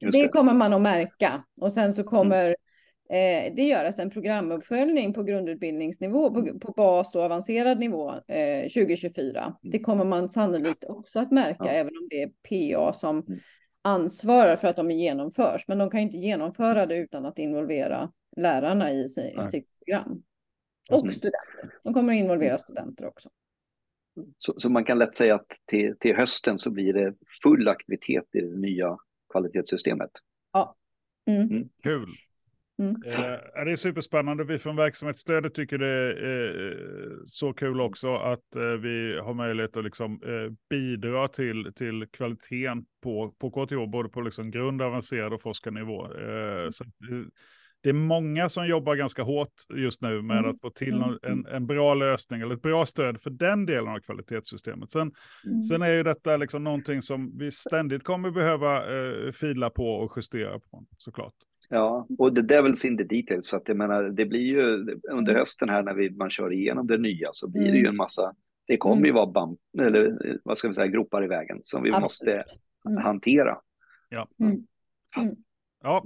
Just 0.00 0.12
Det 0.18 0.22
det. 0.22 0.28
kommer 0.28 0.54
man 0.54 0.72
att 0.72 0.82
märka. 0.82 1.44
Och 1.60 1.72
sen 1.72 1.94
så 1.94 2.04
kommer 2.04 2.48
eh, 3.10 3.54
det 3.56 3.62
göras 3.62 3.98
en 3.98 4.10
programuppföljning 4.10 5.12
på 5.14 5.22
grundutbildningsnivå, 5.22 6.30
på, 6.34 6.58
på 6.60 6.72
bas 6.72 7.14
och 7.16 7.22
avancerad 7.22 7.78
nivå 7.80 8.10
eh, 8.28 8.62
2024. 8.62 9.56
Det 9.62 9.78
kommer 9.78 10.04
man 10.04 10.30
sannolikt 10.30 10.84
också 10.84 11.18
att 11.18 11.30
märka, 11.30 11.56
Ja. 11.64 11.68
även 11.70 11.92
om 12.02 12.08
det 12.10 12.22
är 12.22 12.30
PA 12.76 12.92
som 12.92 13.18
Mm. 13.28 13.40
Ansvarar 13.82 14.56
för 14.56 14.68
att 14.68 14.76
de 14.76 14.90
genomförs. 14.90 15.68
Men 15.68 15.78
de 15.78 15.90
kan 15.90 16.00
inte 16.00 16.16
genomföra 16.16 16.86
det 16.86 16.96
utan 16.96 17.26
att 17.26 17.38
involvera 17.38 18.12
lärarna 18.36 18.92
i, 18.92 19.08
si, 19.08 19.20
i 19.20 19.36
Nej. 19.36 19.50
sitt 19.50 19.68
program. 19.78 20.22
Och 20.90 21.14
studenter. 21.14 21.80
De 21.82 21.94
kommer 21.94 22.12
att 22.12 22.18
involvera 22.18 22.58
studenter 22.58 23.06
också. 23.06 23.30
så, 24.38 24.54
så, 24.60 24.68
man 24.68 24.84
kan 24.84 24.98
lätt 24.98 25.16
säga 25.16 25.34
att 25.34 25.46
till, 25.64 25.96
till 25.98 26.16
hösten 26.16 26.58
så 26.58 26.70
blir 26.70 26.92
det 26.92 27.14
full 27.42 27.68
aktivitet 27.68 28.24
i 28.32 28.40
det 28.40 28.56
nya 28.56 28.98
kvalitetssystemet. 29.32 30.10
Ja. 30.52 30.76
Mm. 31.26 31.42
Mm. 31.42 31.68
Kul. 31.82 32.06
Mm. 32.78 32.96
Eh, 33.06 33.64
det 33.64 33.72
är 33.72 33.76
superspännande. 33.76 34.44
Vi 34.44 34.58
från 34.58 34.76
verksamhetsstödet 34.76 35.54
tycker 35.54 35.78
det 35.78 35.88
är 35.88 36.72
eh, 36.72 37.16
så 37.26 37.52
kul 37.52 37.80
också 37.80 38.14
att 38.16 38.54
eh, 38.56 38.62
vi 38.62 39.18
har 39.18 39.34
möjlighet 39.34 39.76
att 39.76 39.84
liksom, 39.84 40.12
eh, 40.12 40.52
bidra 40.70 41.28
till, 41.28 41.72
till 41.74 42.06
kvaliteten 42.12 42.84
på, 43.02 43.34
på 43.40 43.50
KTH, 43.50 43.90
både 43.92 44.08
på 44.08 44.20
liksom 44.20 44.50
grund, 44.50 44.82
avancerad 44.82 45.32
och 45.32 45.42
forskarnivå. 45.42 46.04
Eh, 46.04 46.70
så, 46.70 46.84
det 47.82 47.88
är 47.88 47.92
många 47.92 48.48
som 48.48 48.66
jobbar 48.66 48.96
ganska 48.96 49.22
hårt 49.22 49.52
just 49.74 50.02
nu 50.02 50.22
med 50.22 50.38
mm. 50.38 50.50
att 50.50 50.60
få 50.60 50.70
till 50.70 50.94
mm. 50.94 51.18
en, 51.22 51.46
en 51.46 51.66
bra 51.66 51.94
lösning 51.94 52.40
eller 52.40 52.54
ett 52.54 52.62
bra 52.62 52.86
stöd 52.86 53.20
för 53.20 53.30
den 53.30 53.66
delen 53.66 53.88
av 53.88 53.98
kvalitetssystemet. 53.98 54.90
Sen, 54.90 55.12
mm. 55.46 55.62
sen 55.62 55.82
är 55.82 55.94
ju 55.94 56.02
detta 56.02 56.36
liksom 56.36 56.64
någonting 56.64 57.02
som 57.02 57.38
vi 57.38 57.50
ständigt 57.50 58.04
kommer 58.04 58.30
behöva 58.30 58.96
eh, 58.96 59.32
fila 59.32 59.70
på 59.70 59.94
och 59.94 60.12
justera 60.16 60.58
på 60.58 60.84
såklart. 60.98 61.34
Ja, 61.68 62.06
och 62.18 62.34
the 62.34 62.40
devil's 62.40 62.86
in 62.86 62.96
the 62.96 63.04
details. 63.04 63.46
Så 63.46 63.56
att 63.56 63.68
jag 63.68 63.76
menar, 63.76 64.02
det 64.02 64.26
blir 64.26 64.40
ju 64.40 64.62
under 65.10 65.32
mm. 65.32 65.36
hösten 65.36 65.68
här 65.68 65.82
när 65.82 65.94
vi, 65.94 66.10
man 66.10 66.30
kör 66.30 66.52
igenom 66.52 66.86
det 66.86 66.98
nya 66.98 67.28
så 67.32 67.48
blir 67.48 67.72
det 67.72 67.78
ju 67.78 67.86
en 67.86 67.96
massa, 67.96 68.34
det 68.66 68.76
kommer 68.76 69.06
ju 69.06 69.12
vara 69.12 69.26
bump, 69.26 69.60
eller 69.78 70.18
vad 70.44 70.58
ska 70.58 70.68
vi 70.68 70.74
säga, 70.74 70.86
gropar 70.86 71.24
i 71.24 71.28
vägen 71.28 71.60
som 71.64 71.82
vi 71.82 71.92
Absolut. 71.92 72.02
måste 72.02 72.44
hantera. 73.02 73.58
Ja. 74.08 74.28
Mm. 74.40 74.64
Ja, 75.82 76.04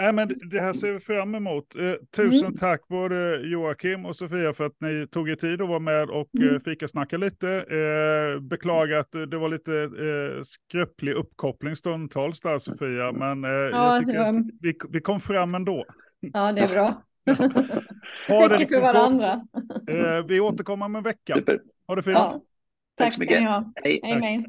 äh, 0.00 0.12
men 0.12 0.28
det 0.50 0.60
här 0.60 0.72
ser 0.72 0.92
vi 0.92 1.00
fram 1.00 1.34
emot. 1.34 1.76
Eh, 1.76 1.92
tusen 2.16 2.46
mm. 2.46 2.56
tack 2.56 2.88
både 2.88 3.40
Joakim 3.44 4.06
och 4.06 4.16
Sofia 4.16 4.54
för 4.54 4.66
att 4.66 4.80
ni 4.80 5.06
tog 5.06 5.30
er 5.30 5.34
tid 5.34 5.62
att 5.62 5.68
vara 5.68 5.78
med 5.78 6.10
och 6.10 6.28
mm. 6.38 6.54
eh, 6.54 6.60
fika 6.60 6.88
snacka 6.88 7.16
lite. 7.16 7.48
Eh, 7.50 8.40
beklagar 8.40 8.98
att 8.98 9.12
det 9.12 9.38
var 9.38 9.48
lite 9.48 9.82
eh, 9.82 10.42
skröplig 10.42 11.12
uppkoppling 11.12 11.76
stundtals 11.76 12.40
där 12.40 12.58
Sofia, 12.58 13.12
men 13.12 13.44
eh, 13.44 13.50
ja, 13.50 13.94
jag 13.94 14.06
tycker 14.06 14.18
ja. 14.18 14.28
att 14.28 14.46
vi, 14.60 14.74
vi 14.90 15.00
kom 15.00 15.20
fram 15.20 15.54
ändå. 15.54 15.84
Ja, 16.20 16.52
det 16.52 16.60
är 16.60 16.68
bra. 16.68 17.02
ha 18.28 18.48
det 18.48 18.66
för 18.66 18.80
varandra. 18.80 19.46
Eh, 19.88 20.26
vi 20.28 20.40
återkommer 20.40 20.86
om 20.86 20.96
en 20.96 21.02
vecka. 21.02 21.42
Ha 21.86 21.94
det 21.94 22.02
fint. 22.02 22.14
Ja. 22.14 22.30
Tack, 22.30 22.42
tack 22.96 23.12
så 23.12 23.20
mycket. 23.20 23.40
Hej. 23.84 24.00
Hej. 24.02 24.20
Hej. 24.22 24.46